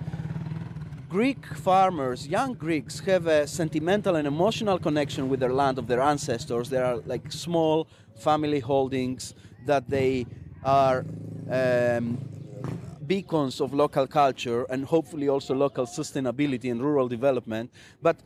Greek 1.08 1.46
farmers, 1.46 2.26
young 2.26 2.54
Greeks, 2.54 2.98
have 3.00 3.26
a 3.26 3.46
sentimental 3.46 4.16
and 4.16 4.26
emotional 4.26 4.78
connection 4.78 5.28
with 5.28 5.40
their 5.40 5.52
land 5.52 5.78
of 5.78 5.86
their 5.86 6.00
ancestors. 6.00 6.68
There 6.68 6.84
are 6.84 6.96
like 7.06 7.30
small 7.30 7.86
family 8.16 8.60
holdings 8.60 9.34
that 9.66 9.88
they 9.88 10.26
are 10.64 11.04
um, 11.50 12.18
beacons 13.06 13.60
of 13.60 13.72
local 13.72 14.06
culture 14.06 14.64
and 14.64 14.84
hopefully 14.84 15.28
also 15.28 15.54
local 15.54 15.86
sustainability 15.86 16.70
and 16.70 16.82
rural 16.82 17.08
development. 17.08 17.70
But 18.02 18.16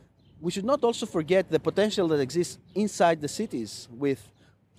we 0.41 0.51
should 0.51 0.65
not 0.65 0.83
also 0.83 1.05
forget 1.05 1.49
the 1.49 1.59
potential 1.59 2.07
that 2.07 2.19
exists 2.19 2.57
inside 2.73 3.21
the 3.21 3.27
cities 3.27 3.87
with 3.91 4.27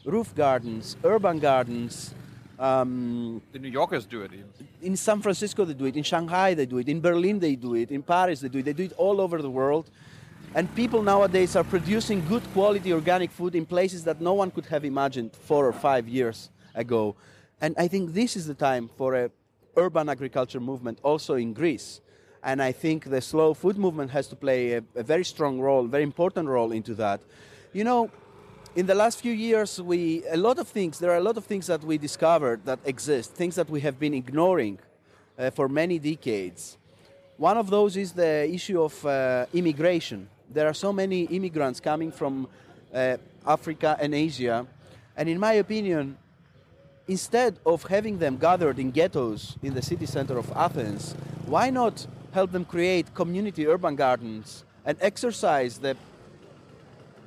roof 0.04 0.35
gardens, 0.35 0.97
urban 1.04 1.38
gardens. 1.38 2.12
Um, 2.59 3.40
the 3.52 3.61
New 3.61 3.69
Yorkers 3.69 4.04
do 4.04 4.23
it. 4.23 4.33
In 4.83 4.97
San 4.97 5.23
Francisco, 5.23 5.64
they 5.64 5.75
do 5.75 5.87
it. 5.87 5.97
In 5.97 6.02
Shanghai, 6.02 6.54
they 6.54 6.66
do 6.66 6.78
it. 6.78 6.88
In 6.88 7.00
Berlin, 7.00 7.38
they 7.38 7.54
do 7.54 7.75
it. 7.76 7.90
In 7.92 8.02
Paris, 8.02 8.40
they 8.40 8.49
do 8.49 8.59
it. 8.59 8.64
They 8.64 8.73
do 8.73 8.85
it 8.85 8.92
all 8.97 9.21
over 9.21 9.40
the 9.40 9.50
world. 9.50 9.90
And 10.54 10.73
people 10.75 11.02
nowadays 11.02 11.57
are 11.57 11.64
producing 11.64 12.26
good 12.26 12.42
quality 12.52 12.92
organic 12.92 13.31
food 13.31 13.54
in 13.54 13.64
places 13.64 14.04
that 14.04 14.21
no 14.21 14.35
one 14.35 14.50
could 14.50 14.66
have 14.66 14.85
imagined 14.85 15.35
four 15.35 15.66
or 15.66 15.73
five 15.73 16.09
years 16.09 16.50
ago. 16.75 17.14
And 17.61 17.75
I 17.78 17.88
think 17.88 18.12
this 18.12 18.37
is 18.37 18.47
the 18.47 18.54
time 18.54 18.90
for 18.97 19.14
a 19.14 19.31
urban 19.76 20.09
agriculture 20.09 20.61
movement 20.61 20.99
also 21.02 21.35
in 21.35 21.54
Greece 21.54 22.00
and 22.42 22.61
I 22.62 22.72
think 22.72 23.08
the 23.08 23.20
slow 23.20 23.54
food 23.54 23.78
movement 23.78 24.11
has 24.11 24.26
to 24.28 24.37
play 24.37 24.72
a, 24.72 24.82
a 24.96 25.02
very 25.02 25.25
strong 25.25 25.61
role, 25.61 25.87
very 25.87 26.02
important 26.02 26.49
role 26.49 26.72
into 26.72 26.94
that. 26.94 27.20
You 27.72 27.84
know, 27.84 28.11
in 28.75 28.87
the 28.87 28.94
last 28.94 29.20
few 29.20 29.32
years, 29.32 29.80
we 29.80 30.25
a 30.30 30.37
lot 30.37 30.58
of 30.58 30.68
things. 30.68 30.99
There 30.99 31.11
are 31.11 31.18
a 31.18 31.22
lot 31.22 31.37
of 31.37 31.44
things 31.44 31.66
that 31.66 31.84
we 31.84 31.99
discovered 31.99 32.64
that 32.64 32.80
exist, 32.84 33.34
things 33.34 33.54
that 33.54 33.68
we 33.70 33.80
have 33.82 33.99
been 33.99 34.14
ignoring 34.14 34.78
uh, 35.38 35.50
for 35.50 35.68
many 35.68 35.99
decades. 35.99 36.76
One 37.37 37.56
of 37.56 37.70
those 37.70 37.96
is 37.96 38.12
the 38.12 38.49
issue 38.50 38.82
of 38.82 39.06
uh, 39.06 39.46
immigration. 39.52 40.28
There 40.50 40.66
are 40.66 40.75
so 40.75 40.92
many 40.92 41.22
immigrants 41.25 41.80
coming 41.80 42.12
from 42.12 42.49
uh, 42.92 43.16
Africa 43.46 43.96
and 44.00 44.14
Asia, 44.14 44.66
and 45.16 45.28
in 45.28 45.38
my 45.38 45.54
opinion, 45.54 46.16
instead 47.08 47.58
of 47.64 47.84
having 47.84 48.18
them 48.18 48.37
gathered 48.37 48.78
in 48.78 48.90
ghettos 48.90 49.56
in 49.62 49.75
the 49.75 49.82
city 49.82 50.06
center 50.06 50.38
of 50.38 50.50
Athens, 50.54 51.14
why 51.46 51.70
not 51.70 52.06
help 52.32 52.50
them 52.50 52.64
create 52.64 53.14
community 53.14 53.66
urban 53.66 53.94
gardens 53.94 54.64
and 54.84 54.96
exercise 55.00 55.78
the, 55.78 55.96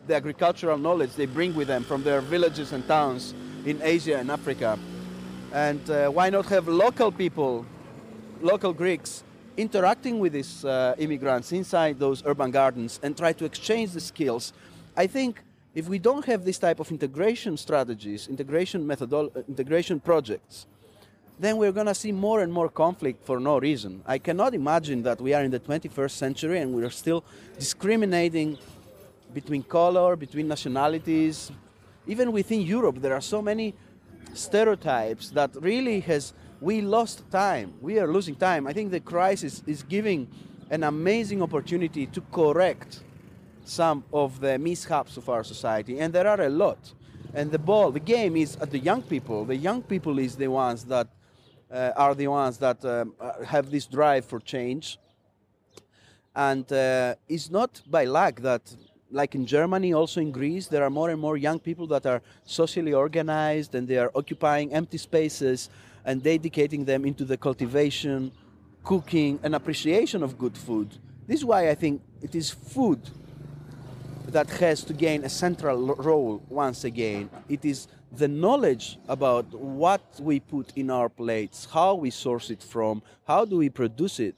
the 0.07 0.15
agricultural 0.15 0.77
knowledge 0.77 1.13
they 1.15 1.25
bring 1.25 1.55
with 1.55 1.67
them 1.67 1.83
from 1.83 2.03
their 2.03 2.21
villages 2.21 2.73
and 2.73 2.85
towns 2.87 3.33
in 3.65 3.79
Asia 3.81 4.17
and 4.17 4.29
Africa. 4.29 4.77
And 5.53 5.89
uh, 5.89 6.09
why 6.09 6.29
not 6.29 6.47
have 6.47 6.67
local 6.67 7.11
people, 7.11 7.65
local 8.41 8.73
Greeks, 8.73 9.23
interacting 9.57 10.19
with 10.19 10.33
these 10.33 10.65
uh, 10.65 10.95
immigrants 10.97 11.51
inside 11.51 11.97
those 11.97 12.23
urban 12.25 12.51
gardens 12.51 12.99
and 13.03 13.15
try 13.15 13.31
to 13.33 13.45
exchange 13.45 13.91
the 13.91 14.01
skills? 14.01 14.53
I 14.97 15.07
think 15.07 15.41
if 15.75 15.87
we 15.87 15.99
don't 15.99 16.25
have 16.25 16.43
this 16.43 16.57
type 16.57 16.79
of 16.79 16.89
integration 16.91 17.57
strategies, 17.57 18.27
integration 18.27 18.85
methodol- 18.85 19.31
integration 19.47 19.99
projects, 19.99 20.65
then 21.39 21.57
we're 21.57 21.71
going 21.71 21.87
to 21.87 21.95
see 21.95 22.11
more 22.11 22.41
and 22.41 22.51
more 22.51 22.69
conflict 22.69 23.25
for 23.25 23.39
no 23.39 23.59
reason. 23.59 24.01
I 24.05 24.17
cannot 24.17 24.53
imagine 24.53 25.03
that 25.03 25.19
we 25.19 25.33
are 25.33 25.43
in 25.43 25.51
the 25.51 25.59
21st 25.59 26.11
century 26.11 26.59
and 26.59 26.73
we 26.73 26.83
are 26.83 26.89
still 26.89 27.23
discriminating 27.59 28.57
between 29.33 29.63
color, 29.63 30.15
between 30.15 30.47
nationalities. 30.47 31.51
Even 32.07 32.31
within 32.31 32.61
Europe, 32.61 33.01
there 33.01 33.13
are 33.13 33.21
so 33.21 33.41
many 33.41 33.73
stereotypes 34.33 35.29
that 35.31 35.51
really 35.61 35.99
has 36.01 36.33
we 36.61 36.81
lost 36.81 37.29
time. 37.31 37.73
We 37.81 37.99
are 37.99 38.11
losing 38.11 38.35
time. 38.35 38.65
I 38.65 38.73
think 38.73 38.91
the 38.91 38.99
crisis 38.99 39.61
is 39.67 39.83
giving 39.83 40.27
an 40.69 40.83
amazing 40.83 41.41
opportunity 41.41 42.07
to 42.07 42.21
correct 42.31 43.01
some 43.65 44.03
of 44.13 44.39
the 44.39 44.57
mishaps 44.57 45.17
of 45.17 45.27
our 45.29 45.43
society, 45.43 45.99
and 45.99 46.13
there 46.13 46.27
are 46.27 46.41
a 46.41 46.49
lot. 46.49 46.93
And 47.33 47.51
the 47.51 47.59
ball, 47.59 47.91
the 47.91 47.99
game 47.99 48.37
is 48.37 48.55
at 48.57 48.71
the 48.71 48.79
young 48.79 49.01
people. 49.01 49.43
The 49.45 49.55
young 49.55 49.81
people 49.81 50.19
is 50.19 50.37
the 50.37 50.47
ones 50.47 50.85
that 50.85 51.07
uh, 51.75 51.91
are 51.97 52.15
the 52.15 52.27
ones 52.27 52.57
that 52.57 52.83
um, 52.85 53.13
uh, 53.19 53.43
have 53.43 53.69
this 53.69 53.85
drive 53.85 54.23
for 54.23 54.39
change. 54.39 54.97
And 56.33 56.69
uh, 56.71 57.15
it's 57.27 57.49
not 57.49 57.81
by 57.89 58.05
luck 58.05 58.39
that, 58.41 58.61
like 59.11 59.35
in 59.35 59.45
Germany, 59.45 59.93
also 59.93 60.21
in 60.21 60.31
Greece, 60.31 60.67
there 60.67 60.83
are 60.83 60.89
more 60.89 61.09
and 61.09 61.19
more 61.19 61.37
young 61.37 61.59
people 61.59 61.87
that 61.87 62.05
are 62.05 62.21
socially 62.45 62.93
organized 62.93 63.75
and 63.75 63.87
they 63.87 63.97
are 63.97 64.11
occupying 64.15 64.73
empty 64.73 64.97
spaces 64.97 65.69
and 66.05 66.23
dedicating 66.23 66.85
them 66.85 67.05
into 67.05 67.25
the 67.25 67.37
cultivation, 67.37 68.31
cooking, 68.83 69.39
and 69.43 69.55
appreciation 69.55 70.23
of 70.23 70.37
good 70.37 70.57
food. 70.57 70.97
This 71.27 71.39
is 71.39 71.45
why 71.45 71.69
I 71.69 71.75
think 71.75 72.01
it 72.21 72.35
is 72.35 72.51
food 72.51 73.01
that 74.27 74.49
has 74.49 74.83
to 74.83 74.93
gain 74.93 75.23
a 75.23 75.29
central 75.29 75.95
role 75.95 76.41
once 76.49 76.83
again. 76.83 77.29
It 77.49 77.65
is 77.65 77.87
the 78.17 78.27
knowledge 78.27 78.97
about 79.07 79.45
what 79.53 80.01
we 80.19 80.39
put 80.39 80.71
in 80.75 80.89
our 80.89 81.09
plates, 81.09 81.67
how 81.71 81.95
we 81.95 82.09
source 82.09 82.49
it 82.49 82.63
from, 82.63 83.01
how 83.27 83.45
do 83.45 83.57
we 83.57 83.69
produce 83.69 84.19
it, 84.19 84.35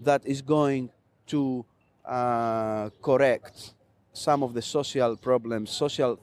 that 0.00 0.22
is 0.26 0.42
going 0.42 0.90
to 1.26 1.64
uh, 2.04 2.90
correct 3.02 3.74
some 4.12 4.42
of 4.42 4.54
the 4.54 4.62
social 4.62 5.16
problems, 5.16 5.70
social 5.70 6.18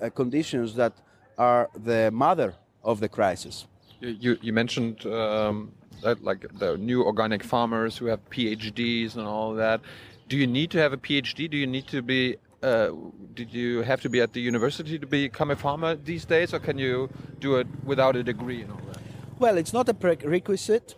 uh, 0.00 0.10
conditions 0.10 0.74
that 0.74 0.92
are 1.36 1.68
the 1.84 2.10
mother 2.10 2.54
of 2.82 3.00
the 3.00 3.08
crisis. 3.08 3.66
You, 4.00 4.38
you 4.40 4.52
mentioned 4.52 5.04
um, 5.06 5.72
that, 6.02 6.22
like 6.22 6.46
the 6.58 6.76
new 6.76 7.02
organic 7.04 7.42
farmers 7.42 7.96
who 7.96 8.06
have 8.06 8.20
PhDs 8.30 9.16
and 9.16 9.26
all 9.26 9.54
that. 9.54 9.80
Do 10.28 10.36
you 10.36 10.46
need 10.46 10.70
to 10.72 10.78
have 10.78 10.92
a 10.92 10.96
PhD? 10.96 11.50
Do 11.50 11.56
you 11.56 11.66
need 11.66 11.86
to 11.88 12.02
be 12.02 12.36
uh, 12.62 12.90
did 13.34 13.52
you 13.52 13.82
have 13.82 14.00
to 14.02 14.08
be 14.08 14.20
at 14.20 14.32
the 14.32 14.40
university 14.40 14.98
to 14.98 15.06
become 15.06 15.50
a 15.50 15.56
farmer 15.56 15.94
these 15.94 16.24
days, 16.24 16.52
or 16.52 16.58
can 16.58 16.78
you 16.78 17.08
do 17.38 17.56
it 17.56 17.66
without 17.84 18.16
a 18.16 18.22
degree 18.22 18.62
and 18.62 18.72
all 18.72 18.80
that? 18.92 18.98
Well, 19.38 19.56
it's 19.58 19.72
not 19.72 19.88
a 19.88 19.94
prerequisite, 19.94 20.96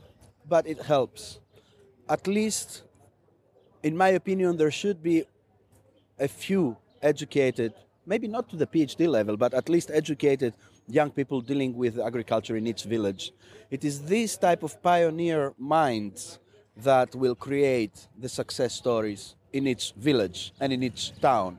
but 0.49 0.67
it 0.67 0.81
helps. 0.83 1.39
At 2.09 2.27
least, 2.27 2.83
in 3.83 3.97
my 3.97 4.09
opinion, 4.09 4.57
there 4.57 4.71
should 4.71 5.03
be 5.03 5.25
a 6.19 6.29
few 6.29 6.77
educated, 7.03 7.75
maybe 8.07 8.29
not 8.29 8.49
to 8.51 8.57
the 8.57 8.67
PhD 8.67 9.07
level, 9.09 9.37
but 9.37 9.55
at 9.55 9.69
least 9.69 9.91
educated 9.93 10.55
young 10.89 11.11
people 11.11 11.41
dealing 11.41 11.77
with 11.77 11.99
agriculture 11.99 12.57
in 12.57 12.67
each 12.67 12.85
village. 12.85 13.33
It 13.71 13.85
is 13.85 14.03
this 14.03 14.37
type 14.37 14.63
of 14.63 14.83
pioneer 14.83 15.55
minds 15.59 16.39
that 16.77 17.15
will 17.15 17.35
create 17.35 18.09
the 18.19 18.29
success 18.29 18.75
stories 18.75 19.35
in 19.53 19.67
its 19.67 19.93
village 19.97 20.53
and 20.61 20.73
in 20.73 20.83
its 20.83 21.13
town. 21.21 21.59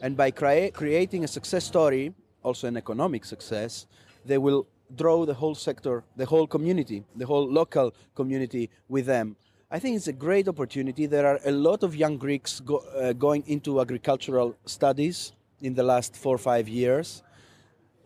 And 0.00 0.16
by 0.16 0.30
crea- 0.30 0.70
creating 0.70 1.24
a 1.24 1.28
success 1.28 1.64
story, 1.64 2.14
also 2.42 2.68
an 2.68 2.76
economic 2.76 3.24
success, 3.24 3.86
they 4.24 4.38
will 4.38 4.66
draw 4.94 5.24
the 5.24 5.34
whole 5.34 5.54
sector, 5.54 6.04
the 6.16 6.26
whole 6.26 6.46
community, 6.46 7.02
the 7.16 7.26
whole 7.26 7.50
local 7.50 7.92
community 8.14 8.70
with 8.88 9.06
them. 9.06 9.36
I 9.70 9.80
think 9.80 9.96
it's 9.96 10.06
a 10.06 10.12
great 10.12 10.46
opportunity. 10.46 11.06
There 11.06 11.26
are 11.26 11.40
a 11.44 11.50
lot 11.50 11.82
of 11.82 11.96
young 11.96 12.18
Greeks 12.18 12.60
go, 12.60 12.76
uh, 12.76 13.12
going 13.12 13.42
into 13.46 13.80
agricultural 13.80 14.56
studies 14.64 15.32
in 15.60 15.74
the 15.74 15.82
last 15.82 16.14
four 16.14 16.36
or 16.36 16.38
five 16.38 16.68
years. 16.68 17.22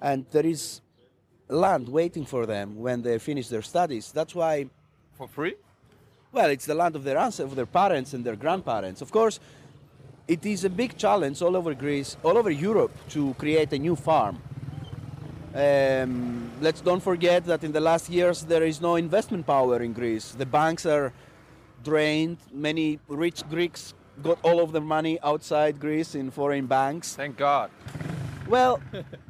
And 0.00 0.24
there 0.30 0.46
is 0.46 0.80
land 1.48 1.88
waiting 1.88 2.24
for 2.24 2.46
them 2.46 2.76
when 2.76 3.02
they 3.02 3.18
finish 3.18 3.48
their 3.48 3.62
studies. 3.62 4.10
That's 4.12 4.34
why, 4.34 4.70
For 5.18 5.28
free? 5.28 5.56
Well, 6.32 6.50
it's 6.50 6.66
the 6.66 6.74
land 6.74 6.96
of 6.96 7.04
their 7.04 7.18
ancestors, 7.18 7.50
of 7.50 7.56
their 7.56 7.66
parents 7.66 8.14
and 8.14 8.24
their 8.24 8.36
grandparents. 8.36 9.00
Of 9.00 9.10
course, 9.10 9.40
it 10.28 10.46
is 10.46 10.64
a 10.64 10.70
big 10.70 10.96
challenge 10.96 11.42
all 11.42 11.56
over 11.56 11.74
Greece, 11.74 12.16
all 12.22 12.38
over 12.38 12.50
Europe, 12.50 12.92
to 13.10 13.34
create 13.34 13.72
a 13.72 13.78
new 13.78 13.96
farm. 13.96 14.40
Um, 15.52 16.48
let's 16.60 16.80
don't 16.80 17.02
forget 17.02 17.44
that 17.46 17.64
in 17.64 17.72
the 17.72 17.80
last 17.80 18.08
years 18.08 18.42
there 18.42 18.62
is 18.62 18.80
no 18.80 18.94
investment 18.94 19.44
power 19.44 19.82
in 19.82 19.92
Greece. 19.92 20.30
The 20.30 20.46
banks 20.46 20.86
are 20.86 21.12
drained. 21.82 22.38
Many 22.52 23.00
rich 23.08 23.42
Greeks 23.48 23.94
got 24.22 24.38
all 24.42 24.60
of 24.60 24.70
their 24.70 24.82
money 24.82 25.18
outside 25.22 25.80
Greece 25.80 26.14
in 26.14 26.30
foreign 26.30 26.66
banks. 26.66 27.16
Thank 27.16 27.36
God. 27.36 27.70
Well, 28.48 28.80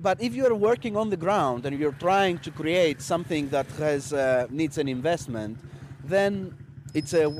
but 0.00 0.20
if 0.20 0.34
you're 0.34 0.54
working 0.54 0.96
on 0.96 1.10
the 1.10 1.16
ground 1.16 1.66
and 1.66 1.78
you're 1.78 1.92
trying 1.92 2.38
to 2.38 2.50
create 2.50 3.02
something 3.02 3.48
that 3.48 3.66
has 3.78 4.12
uh, 4.12 4.46
needs 4.50 4.78
an 4.78 4.88
investment, 4.88 5.58
then 6.04 6.54
it's 6.94 7.14
a 7.14 7.34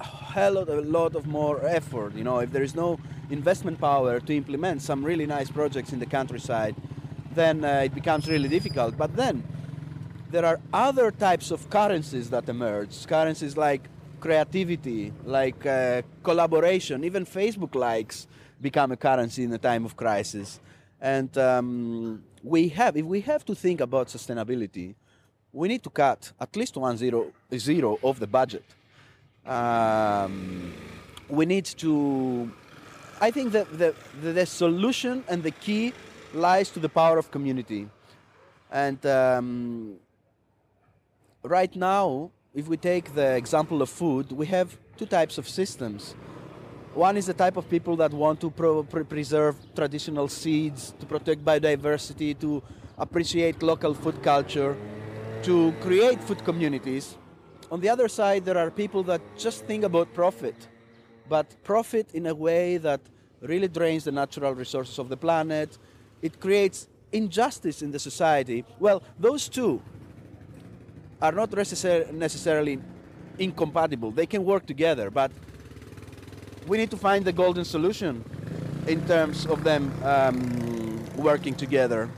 hell 0.00 0.58
of 0.58 0.68
a 0.68 0.80
lot 0.80 1.14
of 1.14 1.26
more 1.26 1.64
effort. 1.64 2.14
You 2.14 2.24
know, 2.24 2.38
if 2.40 2.52
there 2.52 2.62
is 2.62 2.74
no 2.74 2.98
investment 3.30 3.80
power 3.80 4.20
to 4.20 4.36
implement 4.36 4.82
some 4.82 5.04
really 5.04 5.26
nice 5.26 5.50
projects 5.50 5.92
in 5.92 5.98
the 5.98 6.06
countryside, 6.06 6.74
then 7.34 7.64
uh, 7.64 7.82
it 7.84 7.94
becomes 7.94 8.28
really 8.28 8.48
difficult. 8.48 8.96
But 8.96 9.16
then 9.16 9.42
there 10.30 10.44
are 10.44 10.60
other 10.72 11.10
types 11.10 11.50
of 11.50 11.70
currencies 11.70 12.30
that 12.30 12.48
emerge. 12.48 13.06
Currencies 13.06 13.56
like 13.56 13.88
creativity, 14.20 15.12
like 15.24 15.64
uh, 15.66 16.02
collaboration. 16.22 17.04
Even 17.04 17.24
Facebook 17.24 17.74
likes 17.74 18.26
become 18.60 18.92
a 18.92 18.96
currency 18.96 19.44
in 19.44 19.52
a 19.52 19.58
time 19.58 19.84
of 19.84 19.96
crisis. 19.96 20.60
And 21.02 21.36
um, 21.36 22.22
we 22.44 22.68
have, 22.68 22.96
if 22.96 23.04
we 23.04 23.20
have 23.22 23.44
to 23.46 23.56
think 23.56 23.80
about 23.80 24.06
sustainability, 24.06 24.94
we 25.52 25.66
need 25.66 25.82
to 25.82 25.90
cut 25.90 26.30
at 26.40 26.54
least 26.54 26.76
one 26.76 26.96
zero, 26.96 27.32
zero 27.52 27.98
of 28.04 28.20
the 28.20 28.26
budget. 28.28 28.64
Um, 29.44 30.72
we 31.28 31.44
need 31.44 31.64
to. 31.64 32.52
I 33.20 33.32
think 33.32 33.50
that 33.52 33.66
the, 33.76 33.94
the, 34.20 34.46
solution 34.46 35.24
and 35.28 35.42
the 35.42 35.50
key 35.50 35.92
lies 36.32 36.70
to 36.70 36.80
the 36.80 36.88
power 36.88 37.18
of 37.18 37.30
community. 37.32 37.88
And 38.70 39.04
um, 39.04 39.96
right 41.42 41.74
now, 41.74 42.30
if 42.54 42.68
we 42.68 42.76
take 42.76 43.14
the 43.14 43.34
example 43.34 43.82
of 43.82 43.90
food, 43.90 44.30
we 44.30 44.46
have 44.46 44.76
two 44.96 45.06
types 45.06 45.36
of 45.36 45.48
systems. 45.48 46.14
One 46.94 47.16
is 47.16 47.24
the 47.24 47.32
type 47.32 47.56
of 47.56 47.68
people 47.70 47.96
that 47.96 48.12
want 48.12 48.40
to 48.42 48.50
pro- 48.50 48.82
pre- 48.82 49.04
preserve 49.04 49.56
traditional 49.74 50.28
seeds, 50.28 50.92
to 51.00 51.06
protect 51.06 51.42
biodiversity, 51.42 52.38
to 52.40 52.62
appreciate 52.98 53.62
local 53.62 53.94
food 53.94 54.22
culture, 54.22 54.76
to 55.42 55.72
create 55.80 56.22
food 56.22 56.44
communities. 56.44 57.16
On 57.70 57.80
the 57.80 57.88
other 57.88 58.08
side, 58.08 58.44
there 58.44 58.58
are 58.58 58.70
people 58.70 59.02
that 59.04 59.22
just 59.38 59.64
think 59.64 59.84
about 59.84 60.12
profit, 60.12 60.54
but 61.30 61.46
profit 61.64 62.10
in 62.12 62.26
a 62.26 62.34
way 62.34 62.76
that 62.76 63.00
really 63.40 63.68
drains 63.68 64.04
the 64.04 64.12
natural 64.12 64.54
resources 64.54 64.98
of 64.98 65.08
the 65.08 65.16
planet. 65.16 65.78
It 66.20 66.40
creates 66.40 66.88
injustice 67.10 67.80
in 67.80 67.90
the 67.90 67.98
society. 67.98 68.66
Well, 68.78 69.02
those 69.18 69.48
two 69.48 69.80
are 71.22 71.32
not 71.32 71.50
necessar- 71.50 72.12
necessarily 72.12 72.78
incompatible. 73.38 74.10
They 74.10 74.26
can 74.26 74.44
work 74.44 74.66
together, 74.66 75.10
but 75.10 75.32
we 76.66 76.78
need 76.78 76.90
to 76.90 76.96
find 76.96 77.24
the 77.24 77.32
golden 77.32 77.64
solution 77.64 78.24
in 78.86 79.06
terms 79.06 79.46
of 79.46 79.64
them 79.64 79.92
um, 80.04 81.04
working 81.16 81.54
together. 81.54 82.08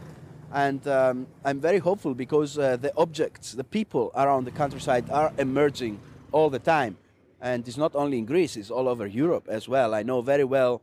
And 0.52 0.86
um, 0.86 1.26
I'm 1.44 1.60
very 1.60 1.78
hopeful 1.78 2.14
because 2.14 2.58
uh, 2.58 2.76
the 2.76 2.92
objects, 2.96 3.52
the 3.52 3.64
people 3.64 4.12
around 4.14 4.44
the 4.44 4.50
countryside 4.50 5.10
are 5.10 5.32
emerging 5.38 5.98
all 6.32 6.50
the 6.50 6.58
time. 6.58 6.96
And 7.40 7.66
it's 7.66 7.76
not 7.76 7.94
only 7.94 8.18
in 8.18 8.24
Greece, 8.24 8.56
it's 8.56 8.70
all 8.70 8.88
over 8.88 9.06
Europe 9.06 9.46
as 9.48 9.68
well. 9.68 9.94
I 9.94 10.02
know 10.02 10.22
very 10.22 10.44
well 10.44 10.80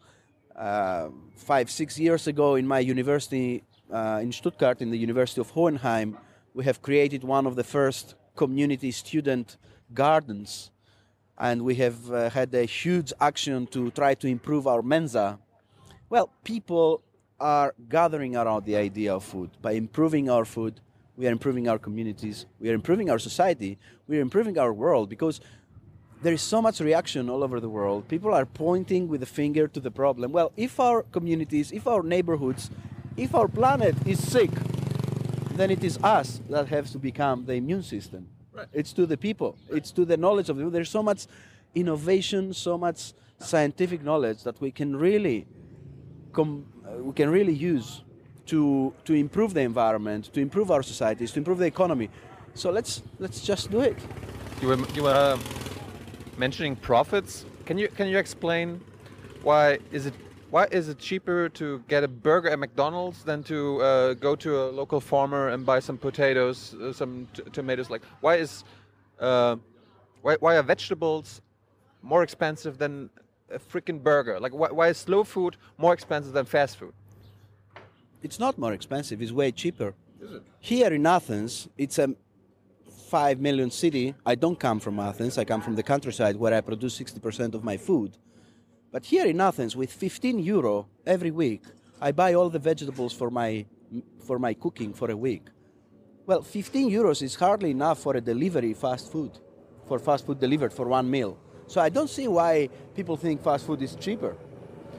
uh, 0.55 1.09
five, 1.35 1.69
six 1.69 1.97
years 1.97 2.27
ago 2.27 2.55
in 2.55 2.67
my 2.67 2.79
university 2.79 3.63
uh, 3.91 4.19
in 4.21 4.31
Stuttgart, 4.31 4.81
in 4.81 4.89
the 4.89 4.97
University 4.97 5.41
of 5.41 5.49
Hohenheim, 5.51 6.17
we 6.53 6.63
have 6.65 6.81
created 6.81 7.23
one 7.23 7.45
of 7.45 7.55
the 7.55 7.63
first 7.63 8.15
community 8.35 8.91
student 8.91 9.57
gardens. 9.93 10.70
And 11.41 11.63
we 11.63 11.73
have 11.75 12.11
uh, 12.11 12.29
had 12.29 12.53
a 12.53 12.65
huge 12.65 13.11
action 13.19 13.65
to 13.73 13.89
try 13.89 14.13
to 14.13 14.27
improve 14.27 14.67
our 14.67 14.83
Mensa. 14.83 15.39
Well, 16.07 16.29
people 16.43 17.01
are 17.39 17.73
gathering 17.89 18.35
around 18.35 18.65
the 18.65 18.75
idea 18.75 19.15
of 19.15 19.23
food. 19.23 19.49
By 19.59 19.71
improving 19.71 20.29
our 20.29 20.45
food, 20.45 20.79
we 21.17 21.27
are 21.27 21.31
improving 21.31 21.67
our 21.67 21.79
communities, 21.79 22.45
we 22.59 22.69
are 22.69 22.75
improving 22.75 23.09
our 23.09 23.17
society, 23.17 23.79
we 24.07 24.19
are 24.19 24.21
improving 24.21 24.59
our 24.59 24.71
world 24.71 25.09
because 25.09 25.41
there 26.21 26.31
is 26.31 26.43
so 26.43 26.61
much 26.61 26.79
reaction 26.79 27.27
all 27.27 27.43
over 27.43 27.59
the 27.59 27.69
world. 27.69 28.07
People 28.07 28.31
are 28.35 28.45
pointing 28.45 29.07
with 29.07 29.23
a 29.23 29.25
finger 29.25 29.67
to 29.67 29.79
the 29.79 29.89
problem. 29.89 30.31
Well, 30.31 30.51
if 30.55 30.79
our 30.79 31.01
communities, 31.01 31.71
if 31.71 31.87
our 31.87 32.03
neighborhoods, 32.03 32.69
if 33.17 33.33
our 33.33 33.47
planet 33.47 33.95
is 34.05 34.19
sick, 34.31 34.51
then 35.55 35.71
it 35.71 35.83
is 35.83 35.97
us 36.03 36.39
that 36.51 36.67
have 36.67 36.91
to 36.91 36.99
become 36.99 37.45
the 37.45 37.53
immune 37.53 37.81
system. 37.81 38.27
Right. 38.53 38.67
It's 38.73 38.93
to 38.93 39.05
the 39.05 39.17
people. 39.17 39.57
It's 39.69 39.91
to 39.91 40.05
the 40.05 40.17
knowledge 40.17 40.49
of 40.49 40.57
the 40.57 40.69
There's 40.69 40.89
so 40.89 41.03
much 41.03 41.27
innovation, 41.73 42.53
so 42.53 42.77
much 42.77 43.13
scientific 43.39 44.03
knowledge 44.03 44.43
that 44.43 44.59
we 44.61 44.71
can 44.71 44.95
really 44.95 45.47
com- 46.31 46.65
uh, 46.85 47.03
we 47.03 47.13
can 47.13 47.29
really 47.29 47.53
use 47.53 48.03
to 48.47 48.93
to 49.05 49.13
improve 49.13 49.53
the 49.53 49.61
environment, 49.61 50.33
to 50.33 50.39
improve 50.41 50.71
our 50.71 50.83
societies, 50.83 51.31
to 51.31 51.39
improve 51.39 51.59
the 51.59 51.65
economy. 51.65 52.09
So 52.53 52.71
let's 52.71 53.01
let's 53.19 53.41
just 53.41 53.71
do 53.71 53.81
it. 53.81 53.97
You 54.61 54.67
were 54.69 54.79
you 54.93 55.03
were 55.03 55.37
mentioning 56.37 56.75
profits. 56.75 57.45
Can 57.65 57.77
you 57.77 57.87
can 57.87 58.07
you 58.07 58.17
explain 58.17 58.81
why 59.43 59.79
is 59.91 60.05
it 60.05 60.13
why 60.51 60.67
is 60.69 60.89
it 60.89 60.99
cheaper 60.99 61.49
to 61.49 61.81
get 61.87 62.03
a 62.03 62.07
burger 62.07 62.49
at 62.49 62.59
McDonald's 62.59 63.23
than 63.23 63.41
to 63.43 63.81
uh, 63.81 64.13
go 64.13 64.35
to 64.35 64.63
a 64.63 64.65
local 64.69 64.99
farmer 64.99 65.47
and 65.49 65.65
buy 65.65 65.79
some 65.79 65.97
potatoes, 65.97 66.75
uh, 66.75 66.91
some 66.91 67.27
t- 67.33 67.43
tomatoes? 67.53 67.89
Like 67.89 68.03
why 68.19 68.35
is 68.35 68.63
uh, 69.19 69.55
why 70.21 70.35
why 70.39 70.57
are 70.57 70.63
vegetables 70.63 71.41
more 72.01 72.21
expensive 72.21 72.77
than 72.77 73.09
a 73.49 73.59
freaking 73.59 74.03
burger? 74.03 74.39
Like 74.39 74.53
why, 74.53 74.69
why 74.71 74.89
is 74.89 74.97
slow 74.97 75.23
food 75.23 75.55
more 75.77 75.93
expensive 75.93 76.33
than 76.33 76.45
fast 76.45 76.77
food? 76.77 76.93
It's 78.21 78.39
not 78.39 78.57
more 78.57 78.73
expensive. 78.73 79.21
It's 79.21 79.31
way 79.31 79.51
cheaper. 79.51 79.93
Is 80.21 80.31
it? 80.33 80.43
Here 80.59 80.93
in 80.93 81.07
Athens, 81.07 81.69
it's 81.77 81.97
a 81.97 82.13
five 83.09 83.39
million 83.39 83.71
city. 83.71 84.15
I 84.25 84.35
don't 84.35 84.59
come 84.59 84.79
from 84.81 84.99
Athens. 84.99 85.37
I 85.37 85.45
come 85.45 85.61
from 85.61 85.75
the 85.75 85.83
countryside 85.83 86.35
where 86.35 86.53
I 86.53 86.61
produce 86.61 86.99
60% 86.99 87.53
of 87.53 87.63
my 87.63 87.77
food. 87.77 88.17
But 88.91 89.05
here 89.05 89.25
in 89.25 89.39
Athens, 89.39 89.75
with 89.75 89.91
15 89.91 90.39
euro 90.39 90.87
every 91.05 91.31
week, 91.31 91.63
I 92.01 92.11
buy 92.11 92.33
all 92.33 92.49
the 92.49 92.59
vegetables 92.59 93.13
for 93.13 93.29
my 93.29 93.65
for 94.25 94.37
my 94.37 94.53
cooking 94.53 94.93
for 94.93 95.09
a 95.11 95.15
week. 95.15 95.47
Well, 96.25 96.41
15 96.41 96.89
euros 96.91 97.21
is 97.21 97.35
hardly 97.35 97.71
enough 97.71 97.99
for 97.99 98.15
a 98.15 98.21
delivery 98.21 98.73
fast 98.73 99.11
food, 99.11 99.31
for 99.87 99.99
fast 99.99 100.25
food 100.25 100.39
delivered 100.39 100.73
for 100.73 100.87
one 100.87 101.09
meal. 101.09 101.37
So 101.67 101.81
I 101.81 101.89
don't 101.89 102.09
see 102.09 102.27
why 102.27 102.69
people 102.95 103.15
think 103.17 103.41
fast 103.41 103.65
food 103.65 103.81
is 103.81 103.95
cheaper. 103.95 104.35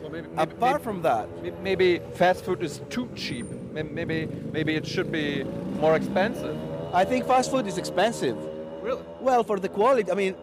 Well, 0.01 0.11
maybe, 0.11 0.29
Apart 0.37 0.83
from 0.83 1.03
that, 1.03 1.29
Maybe 1.63 2.01
fast 2.15 2.45
food 2.45 2.63
is 2.63 2.81
too 2.89 3.09
cheap. 3.15 3.47
Maybe 3.73 4.27
maybe 4.53 4.75
it 4.75 4.87
should 4.87 5.13
be 5.13 5.45
more 5.81 5.97
expensive. 5.97 6.57
I 6.95 7.05
think 7.05 7.27
fast 7.27 7.51
food 7.51 7.67
is 7.67 7.77
expensive. 7.79 8.37
Really? 8.83 9.03
Well, 9.21 9.45
for 9.45 9.61
the 9.61 9.69
quality, 9.69 10.11
I 10.11 10.15
mean, 10.15 10.35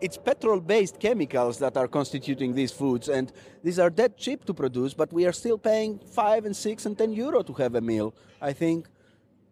it's 0.00 0.16
petrol-based 0.16 0.98
chemicals 1.00 1.58
that 1.58 1.76
are 1.76 1.88
constituting 1.88 2.54
these 2.54 2.72
foods, 2.72 3.08
and 3.08 3.32
these 3.62 3.78
are 3.78 3.90
that 3.90 4.16
cheap 4.16 4.44
to 4.44 4.54
produce. 4.54 4.94
But 4.94 5.12
we 5.12 5.26
are 5.26 5.32
still 5.32 5.58
paying 5.58 5.98
five 5.98 6.44
and 6.44 6.54
six 6.54 6.86
and 6.86 6.96
ten 6.96 7.12
euro 7.12 7.42
to 7.42 7.52
have 7.54 7.74
a 7.74 7.80
meal. 7.80 8.14
I 8.40 8.52
think, 8.52 8.88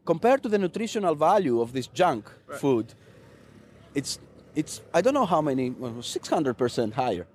compared 0.04 0.42
to 0.42 0.48
the 0.48 0.58
nutritional 0.58 1.14
value 1.14 1.60
of 1.60 1.72
this 1.72 1.86
junk 1.86 2.30
food, 2.58 2.94
it's 3.94 4.18
it's 4.54 4.80
I 4.92 5.00
don't 5.00 5.14
know 5.14 5.26
how 5.26 5.40
many, 5.40 5.74
six 6.00 6.28
hundred 6.28 6.54
percent 6.54 6.94
higher. 6.94 7.26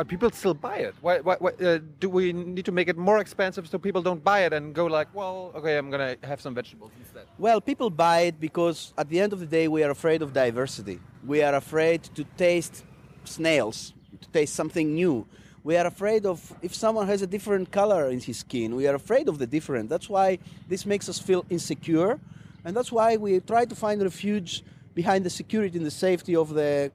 But 0.00 0.08
people 0.08 0.30
still 0.30 0.54
buy 0.54 0.76
it. 0.76 0.94
Why? 1.02 1.20
why, 1.20 1.36
why 1.38 1.50
uh, 1.60 1.78
do 1.98 2.08
we 2.08 2.32
need 2.32 2.64
to 2.64 2.72
make 2.72 2.88
it 2.88 2.96
more 2.96 3.18
expensive 3.18 3.68
so 3.68 3.76
people 3.76 4.00
don't 4.00 4.24
buy 4.24 4.46
it 4.46 4.54
and 4.54 4.74
go 4.74 4.86
like, 4.86 5.08
well, 5.12 5.52
okay, 5.54 5.76
I'm 5.76 5.90
gonna 5.90 6.16
have 6.22 6.40
some 6.40 6.54
vegetables 6.54 6.92
instead. 6.98 7.26
Well, 7.36 7.60
people 7.60 7.90
buy 7.90 8.20
it 8.20 8.40
because 8.40 8.94
at 8.96 9.10
the 9.10 9.20
end 9.20 9.34
of 9.34 9.40
the 9.40 9.46
day, 9.58 9.68
we 9.68 9.82
are 9.84 9.90
afraid 9.90 10.22
of 10.22 10.32
diversity. 10.32 11.00
We 11.26 11.42
are 11.42 11.54
afraid 11.54 12.04
to 12.14 12.24
taste 12.38 12.82
snails, 13.24 13.92
to 14.22 14.28
taste 14.30 14.54
something 14.54 14.94
new. 14.94 15.26
We 15.64 15.76
are 15.76 15.86
afraid 15.86 16.24
of 16.24 16.50
if 16.62 16.74
someone 16.74 17.06
has 17.06 17.20
a 17.20 17.26
different 17.26 17.70
color 17.70 18.08
in 18.08 18.20
his 18.20 18.38
skin. 18.38 18.76
We 18.76 18.86
are 18.88 18.94
afraid 18.94 19.28
of 19.28 19.36
the 19.36 19.46
different. 19.46 19.90
That's 19.90 20.08
why 20.08 20.38
this 20.66 20.86
makes 20.86 21.10
us 21.10 21.18
feel 21.18 21.44
insecure, 21.50 22.18
and 22.64 22.74
that's 22.74 22.90
why 22.90 23.18
we 23.18 23.38
try 23.40 23.66
to 23.66 23.74
find 23.74 24.00
refuge 24.00 24.64
behind 24.94 25.26
the 25.26 25.30
security 25.42 25.76
and 25.76 25.86
the 25.86 25.90
safety 25.90 26.34
of 26.34 26.54
the 26.54 26.90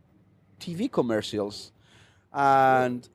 TV 0.60 0.92
commercials. 0.92 1.72
And 2.36 3.08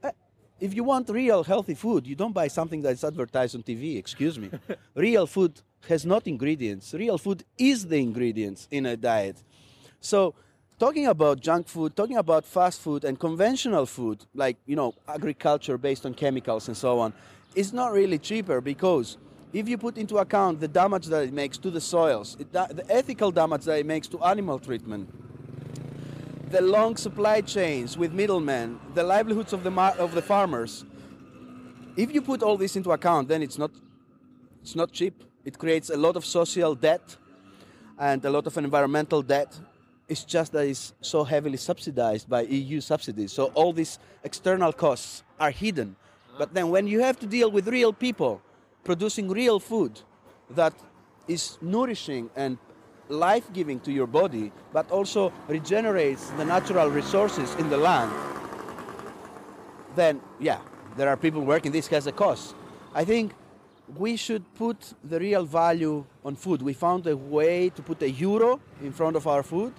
if 0.61 0.75
you 0.75 0.83
want 0.83 1.11
real 1.11 1.45
healthy 1.45 1.75
food, 1.75 2.07
you 2.07 2.15
don't 2.17 2.33
buy 2.33 2.49
something 2.49 2.81
that's 2.81 3.05
advertised 3.05 3.55
on 3.55 3.63
TV. 3.63 3.99
Excuse 3.99 4.39
me. 4.39 4.51
real 4.95 5.27
food 5.27 5.61
has 5.89 6.07
not 6.07 6.27
ingredients. 6.27 6.95
Real 6.95 7.19
food 7.19 7.45
is 7.59 7.87
the 7.87 7.99
ingredients 7.99 8.67
in 8.71 8.87
a 8.87 8.97
diet. 8.97 9.37
So, 10.01 10.35
talking 10.79 11.07
about 11.07 11.41
junk 11.41 11.69
food, 11.69 11.95
talking 11.95 12.17
about 12.17 12.47
fast 12.47 12.81
food 12.81 13.05
and 13.05 13.21
conventional 13.21 13.85
food, 13.85 14.25
like 14.35 14.57
you 14.65 14.77
know 14.77 14.95
agriculture 15.07 15.77
based 15.77 16.07
on 16.07 16.15
chemicals 16.15 16.69
and 16.69 16.77
so 16.77 16.99
on, 16.99 17.13
is 17.55 17.75
not 17.75 17.93
really 17.93 18.19
cheaper 18.19 18.63
because 18.63 19.19
if 19.53 19.69
you 19.69 19.77
put 19.77 19.99
into 19.99 20.17
account 20.17 20.61
the 20.61 20.69
damage 20.69 21.07
that 21.07 21.25
it 21.25 21.33
makes 21.33 21.59
to 21.59 21.71
the 21.71 21.81
soils, 21.81 22.37
it, 22.39 22.53
the 22.53 22.87
ethical 22.89 23.31
damage 23.31 23.65
that 23.65 23.79
it 23.81 23.87
makes 23.87 24.09
to 24.09 24.23
animal 24.23 24.59
treatment, 24.59 25.11
the 26.51 26.61
long 26.61 26.97
supply 26.97 27.41
chains 27.41 27.97
with 27.97 28.13
middlemen, 28.13 28.79
the 28.95 29.05
livelihoods 29.05 29.53
of 29.53 29.63
the 29.63 29.71
of 29.99 30.15
the 30.15 30.23
farmers. 30.23 30.85
If 31.97 32.13
you 32.13 32.21
put 32.21 32.43
all 32.43 32.57
this 32.57 32.77
into 32.77 32.91
account, 32.91 33.29
then 33.29 33.43
it's 33.43 33.57
not 33.57 33.71
it's 34.61 34.75
not 34.75 34.93
cheap. 34.93 35.23
It 35.45 35.59
creates 35.59 35.91
a 35.91 35.97
lot 35.97 36.17
of 36.17 36.25
social 36.25 36.75
debt 36.75 37.17
and 37.99 38.25
a 38.25 38.31
lot 38.31 38.47
of 38.47 38.59
environmental 38.59 39.23
debt. 39.23 39.59
It's 40.09 40.25
just 40.25 40.53
that 40.53 40.67
it's 40.67 40.93
so 41.01 41.23
heavily 41.23 41.57
subsidized 41.57 42.29
by 42.29 42.43
EU 42.43 42.81
subsidies. 42.81 43.33
So 43.33 43.47
all 43.55 43.73
these 43.73 43.99
external 44.25 44.73
costs 44.73 45.23
are 45.39 45.53
hidden. 45.53 45.95
But 46.37 46.53
then 46.53 46.71
when 46.71 46.89
you 46.89 47.01
have 47.01 47.19
to 47.21 47.27
deal 47.27 47.51
with 47.51 47.69
real 47.69 47.93
people 47.93 48.43
producing 48.83 49.29
real 49.29 49.61
food 49.61 50.01
that 50.51 50.75
is 51.29 51.59
nourishing 51.61 52.29
and 52.35 52.59
life 53.11 53.53
giving 53.53 53.81
to 53.81 53.93
your 53.93 54.07
body, 54.07 54.53
but 54.73 54.91
also 54.91 55.33
regenerates 55.49 56.31
the 56.31 56.45
natural 56.45 56.89
resources 56.89 57.55
in 57.57 57.69
the 57.69 57.77
land, 57.77 58.13
then 59.97 60.21
yeah, 60.39 60.61
there 60.97 61.09
are 61.09 61.17
people 61.17 61.43
working. 61.43 61.73
This 61.73 61.89
has 61.89 62.07
a 62.07 62.13
cost. 62.13 62.55
I 62.95 63.05
think 63.05 63.33
we 63.97 64.17
should 64.17 64.45
put 64.55 64.95
the 65.03 65.19
real 65.19 65.45
value 65.45 66.05
on 66.25 66.37
food. 66.37 66.63
We 66.63 66.73
found 66.73 67.07
a 67.07 67.17
way 67.17 67.71
to 67.71 67.83
put 67.83 68.03
a 68.03 68.11
euro 68.11 68.61
in 68.83 68.93
front 68.93 69.17
of 69.17 69.27
our 69.27 69.43
food, 69.43 69.73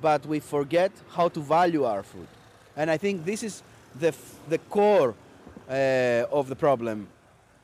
but 0.00 0.26
we 0.26 0.40
forget 0.40 0.92
how 1.10 1.28
to 1.28 1.40
value 1.40 1.84
our 1.84 2.02
food. 2.02 2.28
And 2.76 2.90
I 2.90 2.96
think 2.96 3.24
this 3.24 3.42
is 3.42 3.62
the, 3.98 4.14
the 4.48 4.58
core 4.58 5.14
uh, 5.68 6.24
of 6.30 6.48
the 6.48 6.56
problem. 6.56 7.08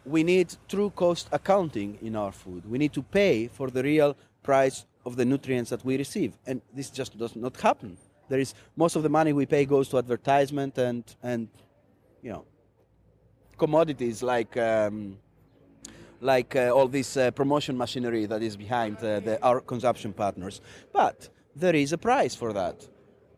We 0.05 0.23
need 0.23 0.55
true 0.69 0.91
cost 0.91 1.29
accounting 1.33 1.99
in 2.01 2.17
our 2.17 2.33
food. 2.33 2.65
We 2.71 2.79
need 2.79 2.95
to 2.95 3.03
pay 3.03 3.49
for 3.49 3.71
the 3.71 3.83
real 3.83 4.17
price 4.53 4.87
of 5.05 5.13
the 5.21 5.27
nutrients 5.33 5.71
that 5.71 5.83
we 5.89 5.95
receive. 6.05 6.31
And 6.49 6.57
this 6.79 6.89
just 7.01 7.13
does 7.23 7.35
not 7.37 7.55
happen. 7.69 7.91
There 8.31 8.41
is 8.45 8.51
most 8.83 8.95
of 8.97 9.03
the 9.07 9.13
money 9.19 9.33
we 9.33 9.47
pay 9.47 9.65
goes 9.75 9.87
to 9.91 9.99
advertisement 10.05 10.73
and 10.89 11.05
and 11.23 11.43
you 12.25 12.31
know 12.33 12.45
commodities 13.63 14.19
like 14.35 14.53
um, 14.71 14.97
like 16.33 16.51
uh, 16.57 16.77
all 16.77 16.89
this 16.99 17.11
uh, 17.17 17.31
promotion 17.41 17.75
machinery 17.85 18.25
that 18.33 18.43
is 18.49 18.55
behind 18.57 18.97
uh, 18.99 19.09
the, 19.27 19.35
our 19.49 19.61
consumption 19.73 20.13
partners. 20.13 20.61
But 21.01 21.17
there 21.63 21.77
is 21.85 21.93
a 21.93 21.99
price 21.99 22.35
for 22.43 22.51
that. 22.61 22.77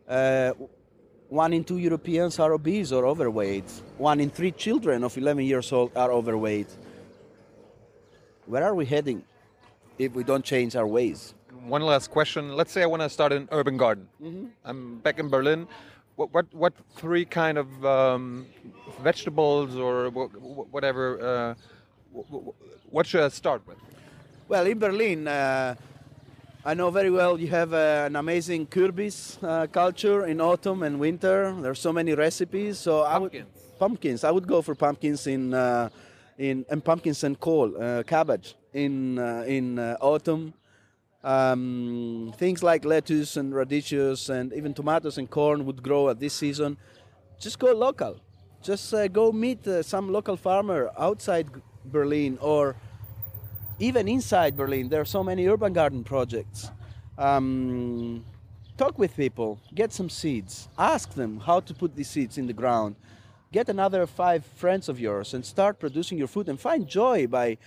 Uh, 0.09 0.53
one 1.45 1.53
in 1.59 1.63
two 1.71 1.79
Europeans 1.89 2.41
are 2.43 2.53
obese 2.53 2.91
or 2.97 3.03
overweight. 3.13 3.71
One 3.99 4.19
in 4.25 4.31
three 4.31 4.53
children 4.65 5.05
of 5.05 5.17
11 5.17 5.45
years 5.45 5.73
old 5.73 5.91
are 6.03 6.11
overweight. 6.19 6.71
Where 8.47 8.65
are 8.65 8.75
we 8.75 8.87
heading 8.95 9.21
if 10.01 10.15
we 10.15 10.25
don't 10.25 10.45
change 10.45 10.77
our 10.77 10.87
ways? 10.87 11.35
One 11.67 11.83
last 11.83 12.11
question. 12.11 12.57
Let's 12.57 12.73
say 12.73 12.83
I 12.83 12.87
want 12.87 13.03
to 13.03 13.11
start 13.11 13.33
an 13.33 13.49
urban 13.53 13.77
garden. 13.77 14.09
Mm-hmm. 14.23 14.47
I'm 14.65 14.99
back 15.01 15.19
in 15.19 15.29
Berlin. 15.29 15.69
What, 16.17 16.33
what, 16.33 16.47
what 16.53 16.73
three 16.97 17.25
kind 17.25 17.59
of 17.59 17.69
um, 17.85 18.47
vegetables 19.03 19.77
or 19.77 20.11
whatever 20.11 21.05
uh, 21.21 21.55
what 22.91 23.07
should 23.07 23.23
I 23.23 23.29
start 23.29 23.63
with? 23.67 23.77
Well, 24.49 24.67
in 24.67 24.79
Berlin, 24.79 25.29
uh, 25.29 25.77
I 26.65 26.75
know 26.75 26.91
very 26.91 27.11
well 27.11 27.39
you 27.39 27.49
have 27.49 27.73
uh, 27.73 28.05
an 28.07 28.17
amazing 28.17 28.67
Kürbis 28.67 29.43
uh, 29.43 29.67
culture 29.69 30.27
in 30.27 30.41
autumn 30.41 30.83
and 30.83 30.99
winter. 30.99 31.55
There 31.61 31.71
are 31.71 31.83
so 31.87 31.93
many 31.93 32.15
recipes. 32.15 32.79
So 32.79 33.05
pumpkins. 33.05 33.15
I 33.15 33.19
would, 33.19 33.79
pumpkins. 33.79 34.25
I 34.25 34.31
would 34.31 34.47
go 34.47 34.61
for 34.61 34.75
pumpkins 34.75 35.27
in 35.27 35.55
uh, 35.55 35.89
in 36.37 36.65
and 36.69 36.85
pumpkins 36.85 37.23
and 37.23 37.39
Kohl, 37.39 37.71
uh, 37.81 38.03
cabbage 38.03 38.57
in 38.73 39.19
uh, 39.19 39.45
in 39.47 39.79
autumn. 40.01 40.55
Um, 41.23 42.33
things 42.39 42.63
like 42.63 42.85
lettuce 42.87 43.37
and 43.37 43.55
radishes 43.55 44.31
and 44.31 44.53
even 44.55 44.73
tomatoes 44.73 45.19
and 45.19 45.29
corn 45.29 45.67
would 45.67 45.83
grow 45.83 46.09
at 46.09 46.19
this 46.19 46.33
season. 46.33 46.79
Just 47.39 47.59
go 47.59 47.73
local. 47.73 48.17
Just 48.63 48.95
go 49.13 49.33
meet 49.33 49.67
some 49.83 50.11
local 50.11 50.37
farmer 50.37 50.91
outside 50.99 51.47
Berlin 51.85 52.39
or 52.41 52.77
even 53.79 54.09
inside 54.09 54.57
Berlin. 54.57 54.89
There 54.89 55.01
are 55.01 55.07
so 55.07 55.25
many 55.25 55.47
urban 55.47 55.73
garden 55.73 56.05
projects. 56.05 56.71
Um, 57.19 58.25
talk 58.77 58.99
with 58.99 59.17
people, 59.17 59.61
get 59.75 59.93
some 59.93 60.09
seeds, 60.09 60.69
ask 60.79 61.13
them 61.15 61.41
how 61.41 61.61
to 61.61 61.75
put 61.75 61.97
these 61.97 62.09
seeds 62.09 62.39
in 62.39 62.47
the 62.47 62.53
ground. 62.53 62.97
Get 63.53 63.69
another 63.69 64.07
five 64.07 64.45
friends 64.45 64.89
of 64.89 65.01
yours 65.01 65.35
and 65.35 65.45
start 65.45 65.81
producing 65.81 66.19
your 66.19 66.29
food 66.29 66.49
and 66.49 66.59
find 66.59 66.87
joy 66.87 67.27
by 67.27 67.59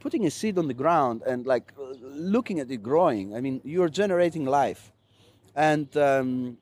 putting 0.00 0.26
a 0.26 0.30
seed 0.30 0.58
on 0.58 0.66
the 0.66 0.74
ground 0.74 1.22
and 1.26 1.46
like 1.46 1.72
looking 2.02 2.58
at 2.58 2.70
it 2.70 2.82
growing. 2.82 3.36
I 3.36 3.40
mean, 3.40 3.60
you're 3.64 3.88
generating 3.88 4.44
life. 4.44 4.92
And 5.54 5.94
um, 5.96 6.58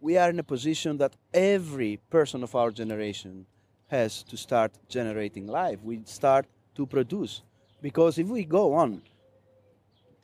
we 0.00 0.18
are 0.18 0.30
in 0.30 0.38
a 0.38 0.42
position 0.42 0.98
that 0.98 1.14
every 1.32 1.98
person 2.10 2.42
of 2.42 2.54
our 2.54 2.70
generation 2.70 3.46
has 3.88 4.22
to 4.24 4.36
start 4.36 4.72
generating 4.88 5.46
life. 5.46 5.78
We 5.82 6.00
start 6.04 6.46
to 6.76 6.86
produce. 6.86 7.42
Because 7.80 8.18
if 8.18 8.28
we 8.28 8.44
go 8.44 8.74
on 8.74 9.02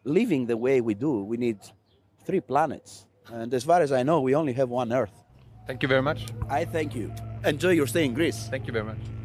living 0.04 0.46
the 0.46 0.57
way 0.57 0.81
we 0.81 0.94
do, 0.94 1.24
we 1.24 1.37
need 1.37 1.59
three 2.24 2.40
planets. 2.40 3.07
And 3.33 3.52
as 3.52 3.64
far 3.64 3.83
as 3.83 3.92
I 3.92 4.02
know, 4.02 4.20
we 4.20 4.35
only 4.35 4.52
have 4.54 4.68
one 4.68 4.92
Earth. 4.92 5.12
Thank 5.66 5.83
you 5.83 5.88
very 5.88 6.02
much. 6.02 6.26
I 6.48 6.64
thank 6.64 6.94
you. 6.94 7.12
Enjoy 7.44 7.70
your 7.70 7.87
stay 7.87 8.04
in 8.04 8.14
Greece. 8.14 8.48
Thank 8.48 8.66
you 8.66 8.72
very 8.72 8.85
much. 8.85 9.17